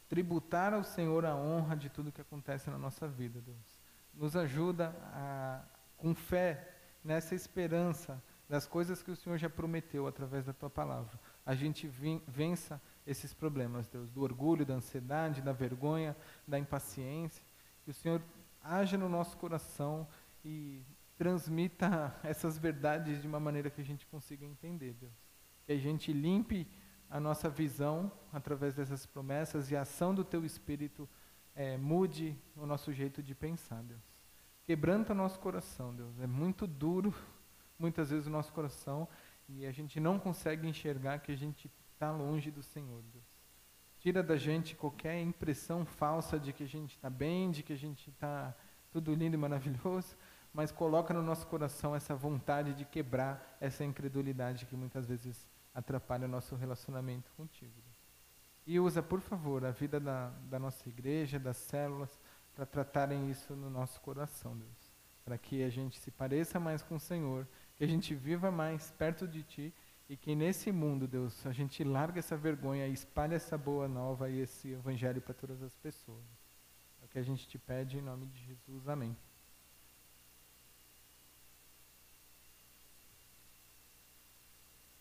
[0.10, 3.80] tributar ao Senhor a honra de tudo que acontece na nossa vida, Deus.
[4.14, 5.62] Nos ajuda a,
[5.96, 11.18] com fé nessa esperança das coisas que o Senhor já prometeu através da tua palavra.
[11.46, 11.88] A gente
[12.28, 17.44] vença esses problemas, Deus, do orgulho, da ansiedade, da vergonha, da impaciência.
[17.86, 18.22] Que o Senhor
[18.62, 20.06] haja no nosso coração
[20.44, 20.84] e
[21.18, 25.14] transmita essas verdades de uma maneira que a gente consiga entender, Deus.
[25.66, 26.68] Que a gente limpe
[27.12, 31.08] a nossa visão através dessas promessas e a ação do Teu Espírito
[31.54, 34.02] é, mude o nosso jeito de pensar, Deus.
[34.66, 36.18] Quebranta o nosso coração, Deus.
[36.22, 37.14] É muito duro,
[37.78, 39.10] muitas vezes, o nosso coração
[39.50, 43.26] e a gente não consegue enxergar que a gente está longe do Senhor, Deus.
[44.00, 47.78] Tira da gente qualquer impressão falsa de que a gente está bem, de que a
[47.78, 48.56] gente está
[48.90, 50.16] tudo lindo e maravilhoso,
[50.54, 56.26] mas coloca no nosso coração essa vontade de quebrar essa incredulidade que muitas vezes atrapalha
[56.26, 57.82] o nosso relacionamento contigo.
[58.66, 62.20] E usa, por favor, a vida da, da nossa igreja, das células,
[62.54, 64.92] para tratarem isso no nosso coração, Deus.
[65.24, 68.92] Para que a gente se pareça mais com o Senhor, que a gente viva mais
[68.92, 69.74] perto de Ti
[70.12, 74.30] e que nesse mundo, Deus, a gente larga essa vergonha e espalhe essa boa nova
[74.30, 76.26] e esse evangelho para todas as pessoas.
[77.02, 78.88] É o que a gente te pede em nome de Jesus.
[78.90, 79.16] Amém.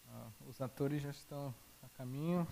[0.08, 2.46] Ah, os atores já estão a caminho.